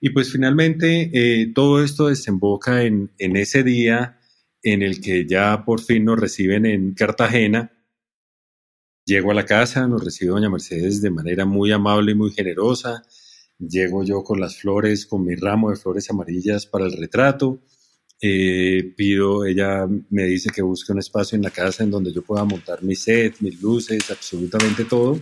Y 0.00 0.10
pues 0.10 0.32
finalmente 0.32 1.10
eh, 1.12 1.52
todo 1.54 1.82
esto 1.84 2.08
desemboca 2.08 2.82
en 2.82 3.10
ese 3.18 3.62
día 3.62 4.18
en 4.62 4.82
el 4.82 5.00
que 5.00 5.24
ya 5.24 5.64
por 5.64 5.80
fin 5.80 6.04
nos 6.04 6.18
reciben 6.18 6.66
en 6.66 6.94
Cartagena 6.94 7.77
Llego 9.08 9.30
a 9.30 9.34
la 9.34 9.46
casa, 9.46 9.88
nos 9.88 10.04
recibe 10.04 10.32
doña 10.32 10.50
Mercedes 10.50 11.00
de 11.00 11.10
manera 11.10 11.46
muy 11.46 11.72
amable 11.72 12.12
y 12.12 12.14
muy 12.14 12.30
generosa. 12.30 13.02
Llego 13.58 14.04
yo 14.04 14.22
con 14.22 14.38
las 14.38 14.60
flores, 14.60 15.06
con 15.06 15.24
mi 15.24 15.34
ramo 15.34 15.70
de 15.70 15.76
flores 15.76 16.10
amarillas 16.10 16.66
para 16.66 16.84
el 16.84 16.92
retrato. 16.92 17.58
Eh, 18.20 18.92
pido, 18.98 19.46
ella 19.46 19.86
me 20.10 20.24
dice 20.24 20.50
que 20.54 20.60
busque 20.60 20.92
un 20.92 20.98
espacio 20.98 21.36
en 21.36 21.42
la 21.42 21.48
casa 21.48 21.84
en 21.84 21.90
donde 21.90 22.12
yo 22.12 22.20
pueda 22.20 22.44
montar 22.44 22.82
mi 22.82 22.94
set, 22.94 23.36
mis 23.40 23.62
luces, 23.62 24.10
absolutamente 24.10 24.84
todo. 24.84 25.18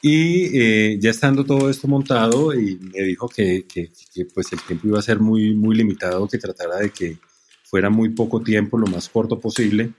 Y 0.00 0.58
eh, 0.58 0.98
ya 0.98 1.10
estando 1.10 1.44
todo 1.44 1.68
esto 1.68 1.86
montado, 1.86 2.54
y 2.54 2.78
me 2.78 3.02
dijo 3.02 3.28
que, 3.28 3.66
que, 3.66 3.90
pues 4.32 4.50
el 4.50 4.62
tiempo 4.62 4.88
iba 4.88 4.98
a 4.98 5.02
ser 5.02 5.20
muy, 5.20 5.54
muy 5.54 5.76
limitado, 5.76 6.26
que 6.26 6.38
tratara 6.38 6.76
de 6.76 6.88
que 6.88 7.18
fuera 7.64 7.90
muy 7.90 8.14
poco 8.14 8.40
tiempo, 8.40 8.78
lo 8.78 8.86
más 8.86 9.10
corto 9.10 9.38
posible. 9.38 9.92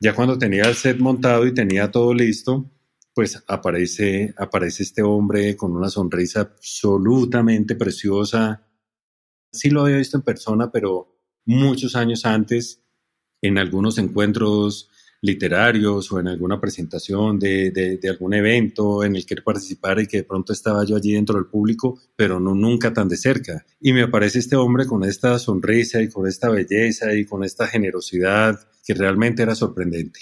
Ya 0.00 0.14
cuando 0.14 0.38
tenía 0.38 0.62
el 0.64 0.74
set 0.74 0.98
montado 0.98 1.46
y 1.46 1.54
tenía 1.54 1.90
todo 1.90 2.14
listo, 2.14 2.70
pues 3.14 3.42
aparece, 3.48 4.32
aparece 4.36 4.84
este 4.84 5.02
hombre 5.02 5.56
con 5.56 5.74
una 5.74 5.88
sonrisa 5.88 6.42
absolutamente 6.42 7.74
preciosa. 7.74 8.64
Sí 9.52 9.70
lo 9.70 9.82
había 9.82 9.96
visto 9.96 10.16
en 10.16 10.22
persona, 10.22 10.70
pero 10.70 11.18
muchos 11.44 11.96
años 11.96 12.24
antes, 12.24 12.84
en 13.42 13.58
algunos 13.58 13.98
encuentros 13.98 14.90
literarios 15.20 16.12
o 16.12 16.20
en 16.20 16.28
alguna 16.28 16.60
presentación 16.60 17.38
de, 17.38 17.70
de, 17.70 18.08
algún 18.08 18.34
evento 18.34 19.02
en 19.02 19.16
el 19.16 19.26
que 19.26 19.36
participar 19.36 20.00
y 20.00 20.06
que 20.06 20.18
de 20.18 20.24
pronto 20.24 20.52
estaba 20.52 20.84
yo 20.84 20.96
allí 20.96 21.12
dentro 21.12 21.36
del 21.36 21.46
público, 21.46 22.00
pero 22.14 22.38
no 22.38 22.54
nunca 22.54 22.92
tan 22.92 23.08
de 23.08 23.16
cerca. 23.16 23.66
Y 23.80 23.92
me 23.92 24.02
aparece 24.02 24.38
este 24.38 24.56
hombre 24.56 24.86
con 24.86 25.04
esta 25.04 25.38
sonrisa 25.38 26.00
y 26.00 26.08
con 26.08 26.26
esta 26.26 26.48
belleza 26.48 27.14
y 27.14 27.24
con 27.24 27.42
esta 27.44 27.66
generosidad 27.66 28.60
que 28.84 28.94
realmente 28.94 29.42
era 29.42 29.54
sorprendente. 29.54 30.20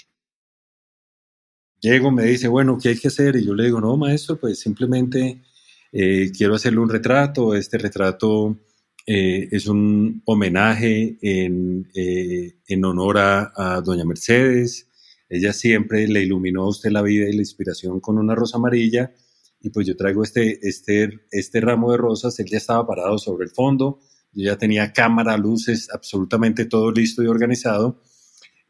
Llego, 1.79 2.11
me 2.11 2.23
dice, 2.23 2.47
bueno, 2.47 2.77
¿qué 2.81 2.89
hay 2.89 2.97
que 2.97 3.09
hacer? 3.09 3.35
Y 3.35 3.45
yo 3.45 3.53
le 3.53 3.65
digo, 3.65 3.79
no, 3.79 3.95
maestro, 3.97 4.39
pues 4.39 4.59
simplemente 4.59 5.43
eh, 5.91 6.31
quiero 6.35 6.55
hacerle 6.55 6.79
un 6.79 6.89
retrato. 6.89 7.55
Este 7.55 7.77
retrato 7.77 8.57
eh, 9.05 9.47
es 9.51 9.67
un 9.67 10.21
homenaje 10.25 11.17
en, 11.21 11.87
eh, 11.95 12.57
en 12.67 12.85
honor 12.85 13.17
a, 13.19 13.81
doña 13.83 14.05
Mercedes. 14.05 14.86
Ella 15.29 15.53
siempre 15.53 16.07
le 16.07 16.23
iluminó 16.23 16.63
a 16.63 16.69
usted 16.69 16.91
la 16.91 17.01
vida 17.01 17.27
y 17.27 17.33
la 17.33 17.41
inspiración 17.41 17.99
con 17.99 18.17
una 18.17 18.35
rosa 18.35 18.57
amarilla. 18.57 19.13
Y 19.59 19.69
pues 19.69 19.87
yo 19.87 19.95
traigo 19.95 20.23
este, 20.23 20.59
este, 20.61 21.21
este 21.31 21.61
ramo 21.61 21.91
de 21.91 21.97
rosas. 21.97 22.39
Él 22.39 22.47
ya 22.49 22.57
estaba 22.57 22.85
parado 22.87 23.17
sobre 23.17 23.45
el 23.45 23.51
fondo. 23.51 23.99
Yo 24.31 24.45
ya 24.45 24.57
tenía 24.57 24.93
cámara, 24.93 25.37
luces, 25.37 25.89
absolutamente 25.91 26.65
todo 26.65 26.91
listo 26.91 27.23
y 27.23 27.27
organizado. 27.27 28.01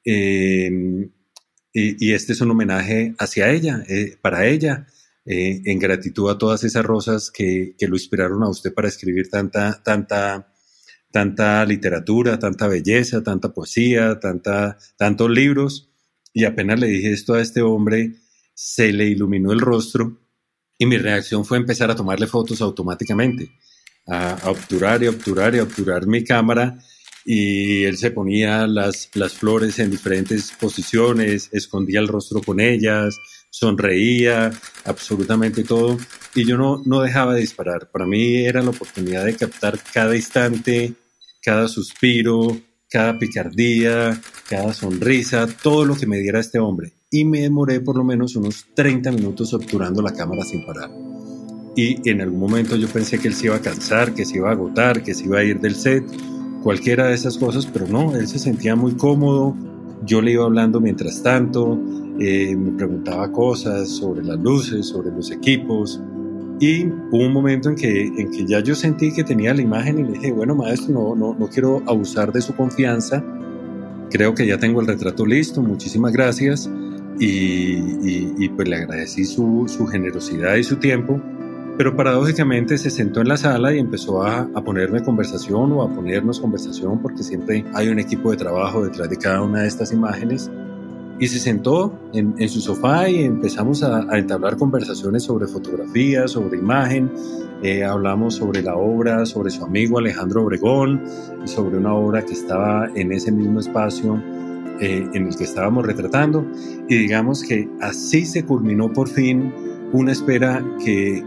Eh, 0.04 1.10
y, 1.74 2.14
este 2.14 2.34
es 2.34 2.42
un 2.42 2.52
homenaje 2.52 3.14
hacia 3.20 3.52
ella, 3.52 3.84
eh, 3.88 4.18
para 4.20 4.48
ella, 4.48 4.88
eh, 5.26 5.62
en 5.66 5.78
gratitud 5.78 6.30
a 6.32 6.38
todas 6.38 6.64
esas 6.64 6.84
rosas 6.84 7.30
que, 7.30 7.76
que, 7.78 7.88
lo 7.88 7.96
inspiraron 7.96 8.42
a 8.44 8.50
usted 8.50 8.74
para 8.74 8.88
escribir 8.88 9.30
tanta, 9.30 9.84
tanta, 9.84 10.54
tanta 11.12 11.66
literatura, 11.66 12.40
tanta 12.40 12.68
belleza, 12.68 13.22
tanta 13.22 13.54
poesía, 13.54 14.20
tanta, 14.20 14.78
tantos 14.98 15.30
libros. 15.30 15.92
Y 16.38 16.46
apenas 16.46 16.80
le 16.80 16.86
dije 16.86 17.14
esto 17.14 17.34
a 17.34 17.42
este 17.42 17.64
hombre, 17.64 18.14
se 18.54 18.94
le 18.94 19.06
iluminó 19.06 19.52
el 19.52 19.60
rostro 19.60 20.22
y 20.78 20.86
mi 20.86 21.00
reacción 21.00 21.44
fue 21.44 21.58
empezar 21.58 21.90
a 21.90 21.96
tomarle 21.96 22.28
fotos 22.28 22.62
automáticamente, 22.62 23.50
a, 24.06 24.38
obturar 24.46 25.02
y 25.02 25.08
obturar 25.08 25.56
y 25.56 25.62
obturar 25.62 26.06
mi 26.06 26.24
cámara 26.24 26.78
y 27.26 27.86
él 27.86 27.98
se 27.98 28.12
ponía 28.12 28.68
las, 28.68 29.10
las 29.16 29.34
flores 29.34 29.80
en 29.80 29.90
diferentes 29.90 30.52
posiciones, 30.52 31.50
escondía 31.54 32.00
el 32.02 32.08
rostro 32.08 32.40
con 32.44 32.60
ellas, 32.60 33.18
sonreía, 33.50 34.52
absolutamente 34.86 35.64
todo, 35.64 35.98
y 36.36 36.46
yo 36.46 36.56
no, 36.56 36.84
no 36.86 37.02
dejaba 37.02 37.34
de 37.34 37.42
disparar. 37.42 37.90
Para 37.90 38.06
mí 38.06 38.46
era 38.46 38.62
la 38.62 38.70
oportunidad 38.70 39.26
de 39.26 39.36
captar 39.36 39.80
cada 39.92 40.16
instante, 40.16 40.94
cada 41.42 41.68
suspiro, 41.68 42.62
cada 42.90 43.20
picardía, 43.20 44.20
cada 44.50 44.74
sonrisa, 44.74 45.48
todo 45.62 45.86
lo 45.86 45.96
que 45.96 46.08
me 46.08 46.18
diera 46.18 46.40
este 46.40 46.60
hombre. 46.60 46.94
Y 47.10 47.26
me 47.26 47.42
demoré 47.42 47.80
por 47.80 47.98
lo 47.98 48.04
menos 48.04 48.36
unos 48.36 48.66
30 48.76 49.12
minutos 49.12 49.54
obturando 49.54 50.02
la 50.02 50.14
cámara 50.14 50.44
sin 50.44 50.66
parar. 50.66 50.90
Y 51.76 52.10
en 52.10 52.22
algún 52.22 52.40
momento 52.40 52.76
yo 52.76 52.88
pensé 52.88 53.20
que 53.20 53.28
él 53.28 53.36
se 53.36 53.48
iba 53.48 53.56
a 53.56 53.62
cansar, 53.62 54.14
que 54.14 54.26
se 54.26 54.38
iba 54.38 54.50
a 54.50 54.54
agotar, 54.54 55.04
que 55.04 55.14
se 55.14 55.26
iba 55.26 55.40
a 55.40 55.44
ir 55.44 55.60
del 55.60 55.76
set, 55.76 56.04
cualquiera 56.64 57.08
de 57.08 57.14
esas 57.14 57.38
cosas, 57.38 57.68
pero 57.68 57.88
no, 57.88 58.16
él 58.16 58.28
se 58.28 58.40
sentía 58.40 58.76
muy 58.76 58.94
cómodo, 58.94 59.56
yo 60.04 60.22
le 60.22 60.32
iba 60.32 60.46
hablando 60.46 60.82
mientras 60.82 61.22
tanto, 61.22 61.80
eh, 62.20 62.56
me 62.56 62.72
preguntaba 62.72 63.32
cosas 63.32 63.90
sobre 63.90 64.24
las 64.24 64.40
luces, 64.40 64.88
sobre 64.88 65.12
los 65.12 65.30
equipos, 65.30 66.02
y 66.60 66.86
hubo 66.86 67.26
un 67.26 67.34
momento 67.34 67.70
en 67.70 67.76
que, 67.76 68.08
en 68.08 68.32
que 68.32 68.46
ya 68.46 68.60
yo 68.60 68.76
sentí 68.76 69.14
que 69.14 69.24
tenía 69.24 69.54
la 69.54 69.62
imagen 69.62 70.00
y 70.00 70.04
le 70.04 70.14
dije, 70.14 70.32
bueno, 70.32 70.56
maestro, 70.56 70.94
no, 70.94 71.16
no, 71.16 71.36
no 71.38 71.48
quiero 71.48 71.84
abusar 71.86 72.32
de 72.32 72.42
su 72.42 72.56
confianza, 72.56 73.24
creo 74.10 74.34
que 74.34 74.46
ya 74.48 74.58
tengo 74.58 74.82
el 74.82 74.88
retrato 74.88 75.26
listo, 75.26 75.62
muchísimas 75.62 76.12
gracias, 76.14 76.70
y, 77.20 78.44
y, 78.44 78.50
pues 78.50 78.68
le 78.68 78.76
agradecí 78.76 79.26
su, 79.26 79.66
su 79.68 79.88
generosidad 79.88 80.56
y 80.56 80.64
su 80.64 80.78
tiempo. 80.78 81.20
Pero 81.78 81.96
paradójicamente 81.96 82.78
se 82.78 82.90
sentó 82.90 83.22
en 83.22 83.28
la 83.28 83.38
sala 83.38 83.74
y 83.74 83.80
empezó 83.80 84.24
a, 84.24 84.48
ponerme 84.66 85.04
conversación 85.04 85.72
o 85.74 85.84
a 85.84 85.94
ponernos 85.94 86.40
conversación 86.40 87.00
porque 87.02 87.24
siempre 87.24 87.66
hay 87.74 87.90
un 87.90 88.00
equipo 88.00 88.32
de 88.32 88.38
trabajo 88.38 88.84
detrás 88.84 89.10
de 89.10 89.18
cada 89.18 89.44
una 89.44 89.62
de 89.62 89.68
estas 89.68 89.92
imágenes. 89.92 90.50
Y 91.20 91.28
se 91.28 91.40
sentó 91.40 91.98
en, 92.14 92.50
su 92.50 92.62
sofá 92.62 93.10
y 93.10 93.24
empezamos 93.24 93.84
a, 93.84 94.18
entablar 94.18 94.58
conversaciones 94.58 95.24
sobre 95.24 95.48
fotografía, 95.48 96.28
sobre 96.28 96.60
imagen. 96.60 97.12
Eh, 97.64 97.84
hablamos 97.84 98.36
sobre 98.36 98.62
la 98.62 98.76
obra, 98.76 99.26
sobre 99.26 99.50
su 99.50 99.66
amigo 99.66 99.98
Alejandro 99.98 100.44
Obregón 100.44 101.02
sobre 101.46 101.78
una 101.78 101.94
obra 101.94 102.24
que 102.24 102.34
estaba 102.34 102.88
en 102.94 103.12
ese 103.12 103.32
mismo 103.32 103.60
espacio 103.60 104.22
eh, 104.80 105.10
en 105.14 105.28
el 105.28 105.36
que 105.36 105.44
estábamos 105.44 105.86
retratando. 105.86 106.46
Y 106.88 106.96
digamos 106.96 107.42
que 107.42 107.68
así 107.82 108.26
se 108.26 108.46
culminó 108.46 108.94
por 108.94 109.10
fin 109.10 109.52
una 109.92 110.12
espera 110.12 110.64
que, 110.84 111.24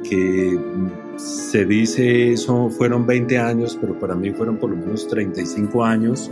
se 1.17 1.67
dice 1.67 2.33
eso 2.33 2.71
fueron 2.71 3.07
20 3.07 3.39
años, 3.39 3.77
pero 3.79 3.99
para 3.99 4.15
mí 4.15 4.31
fueron 4.31 4.57
por 4.57 4.71
lo 4.71 4.77
menos 4.77 5.07
35 5.07 5.85
años 5.85 6.31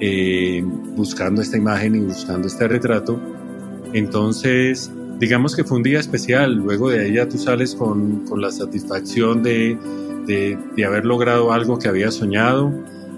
eh, 0.00 0.62
buscando 0.64 1.42
esta 1.42 1.56
imagen 1.56 1.94
y 1.94 2.00
buscando 2.00 2.46
este 2.46 2.68
retrato. 2.68 3.20
Entonces, 3.92 4.90
digamos 5.18 5.56
que 5.56 5.64
fue 5.64 5.78
un 5.78 5.82
día 5.82 6.00
especial. 6.00 6.54
Luego 6.54 6.90
de 6.90 7.00
ahí 7.00 7.28
tú 7.28 7.38
sales 7.38 7.74
con, 7.74 8.24
la 8.36 8.50
satisfacción 8.50 9.42
de, 9.42 9.78
de, 10.26 10.84
haber 10.84 11.04
logrado 11.04 11.52
algo 11.52 11.78
que 11.78 11.88
había 11.88 12.10
soñado, 12.10 12.72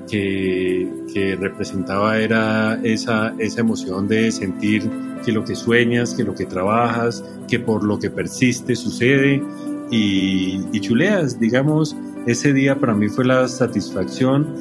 que, 0.09 0.89
que 1.13 1.37
representaba 1.37 2.19
era 2.19 2.81
esa, 2.83 3.35
esa 3.39 3.61
emoción 3.61 4.09
de 4.09 4.31
sentir 4.31 4.89
que 5.25 5.33
lo 5.33 5.45
que 5.45 5.55
sueñas, 5.55 6.15
que 6.15 6.25
lo 6.25 6.35
que 6.35 6.47
trabajas, 6.47 7.25
que 7.49 7.59
por 7.59 7.85
lo 7.85 7.99
que 7.99 8.11
persiste 8.11 8.77
sucede 8.77 9.43
y, 9.91 10.81
chuleas. 10.81 11.39
Digamos, 11.39 11.97
ese 12.27 12.53
día 12.53 12.79
para 12.79 12.95
mí 12.95 13.09
fue 13.09 13.25
la 13.25 13.49
satisfacción 13.49 14.55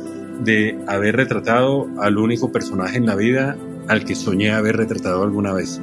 de 0.44 0.80
haber 0.88 1.16
retratado 1.16 1.88
al 2.00 2.18
único 2.18 2.52
personaje 2.52 2.98
en 2.98 3.06
la 3.06 3.16
vida 3.16 3.58
al 3.88 4.06
que 4.06 4.16
soñé 4.16 4.52
haber 4.52 4.78
retratado 4.78 5.24
alguna 5.24 5.54
vez. 5.54 5.82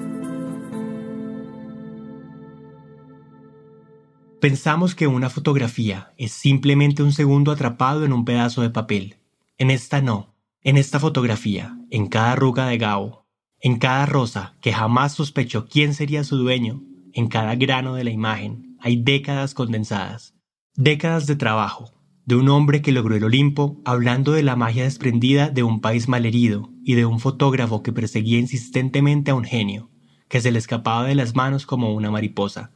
Pensamos 4.41 4.95
que 4.95 5.07
una 5.07 5.31
fotografía 5.31 6.13
es 6.19 6.33
simplemente 6.33 7.03
un 7.03 7.13
segundo 7.13 7.51
atrapado 7.51 8.05
en 8.05 8.13
un 8.13 8.27
pedazo 8.27 8.61
de 8.61 8.69
papel. 8.69 9.17
En 9.57 9.71
esta 9.71 10.03
no. 10.03 10.35
En 10.61 10.77
esta 10.77 11.01
fotografía, 11.01 11.79
en 11.91 12.09
cada 12.09 12.33
arruga 12.33 12.67
de 12.67 12.77
Gao, 12.79 13.27
en 13.61 13.79
cada 13.79 14.05
rosa 14.05 14.57
que 14.61 14.73
jamás 14.73 15.15
sospechó 15.15 15.67
quién 15.67 15.95
sería 15.95 16.25
su 16.25 16.37
dueño, 16.37 16.83
en 17.15 17.29
cada 17.29 17.55
grano 17.55 17.95
de 17.95 18.05
la 18.05 18.11
imagen 18.11 18.77
hay 18.81 19.03
décadas 19.03 19.55
condensadas, 19.55 20.35
décadas 20.75 21.27
de 21.27 21.37
trabajo, 21.37 21.95
de 22.27 22.37
un 22.37 22.49
hombre 22.49 22.83
que 22.83 22.93
logró 22.93 23.15
el 23.17 23.25
Olimpo 23.25 23.81
hablando 23.85 24.33
de 24.33 24.43
la 24.43 24.57
magia 24.57 24.85
desprendida 24.85 25.51
de 25.51 25.63
un 25.63 25.81
país 25.81 26.09
malherido 26.09 26.71
y 26.83 26.95
de 26.95 27.05
un 27.05 27.21
fotógrafo 27.21 27.83
que 27.83 27.93
perseguía 27.93 28.39
insistentemente 28.39 29.31
a 29.31 29.35
un 29.35 29.45
genio, 29.45 29.91
que 30.29 30.41
se 30.41 30.51
le 30.51 30.59
escapaba 30.59 31.05
de 31.05 31.15
las 31.15 31.35
manos 31.35 31.67
como 31.67 31.95
una 31.95 32.11
mariposa. 32.11 32.73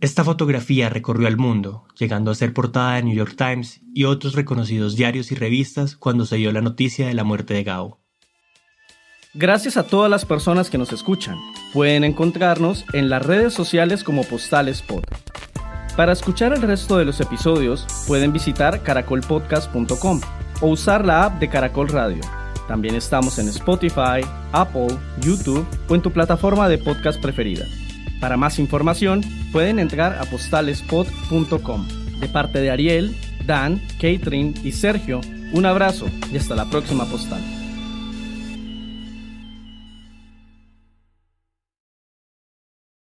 Esta 0.00 0.24
fotografía 0.24 0.88
recorrió 0.88 1.28
al 1.28 1.36
mundo, 1.36 1.84
llegando 1.98 2.30
a 2.30 2.34
ser 2.34 2.54
portada 2.54 2.96
de 2.96 3.02
New 3.02 3.14
York 3.14 3.34
Times 3.36 3.82
y 3.94 4.04
otros 4.04 4.34
reconocidos 4.34 4.96
diarios 4.96 5.30
y 5.30 5.34
revistas 5.34 5.94
cuando 5.94 6.24
se 6.24 6.36
dio 6.36 6.50
la 6.52 6.62
noticia 6.62 7.06
de 7.06 7.14
la 7.14 7.22
muerte 7.22 7.54
de 7.54 7.64
Gao. 7.64 8.00
Gracias 9.34 9.76
a 9.76 9.86
todas 9.86 10.10
las 10.10 10.24
personas 10.24 10.70
que 10.70 10.78
nos 10.78 10.92
escuchan. 10.92 11.36
Pueden 11.72 12.02
encontrarnos 12.02 12.84
en 12.94 13.10
las 13.10 13.24
redes 13.24 13.52
sociales 13.52 14.02
como 14.02 14.24
Postales 14.24 14.82
Pod. 14.82 15.04
Para 16.00 16.14
escuchar 16.14 16.54
el 16.54 16.62
resto 16.62 16.96
de 16.96 17.04
los 17.04 17.20
episodios, 17.20 17.86
pueden 18.06 18.32
visitar 18.32 18.82
caracolpodcast.com 18.82 20.22
o 20.62 20.68
usar 20.68 21.04
la 21.04 21.26
app 21.26 21.38
de 21.38 21.50
Caracol 21.50 21.90
Radio. 21.90 22.22
También 22.66 22.94
estamos 22.94 23.38
en 23.38 23.48
Spotify, 23.48 24.26
Apple, 24.52 24.96
YouTube 25.20 25.66
o 25.90 25.94
en 25.94 26.00
tu 26.00 26.10
plataforma 26.10 26.70
de 26.70 26.78
podcast 26.78 27.20
preferida. 27.20 27.66
Para 28.18 28.38
más 28.38 28.58
información, 28.58 29.22
pueden 29.52 29.78
entrar 29.78 30.14
a 30.18 30.24
postalespod.com. 30.24 31.86
De 32.18 32.28
parte 32.28 32.62
de 32.62 32.70
Ariel, 32.70 33.14
Dan, 33.44 33.82
Catherine 34.00 34.54
y 34.64 34.72
Sergio, 34.72 35.20
un 35.52 35.66
abrazo 35.66 36.06
y 36.32 36.38
hasta 36.38 36.54
la 36.54 36.64
próxima 36.70 37.04
postal. 37.04 37.59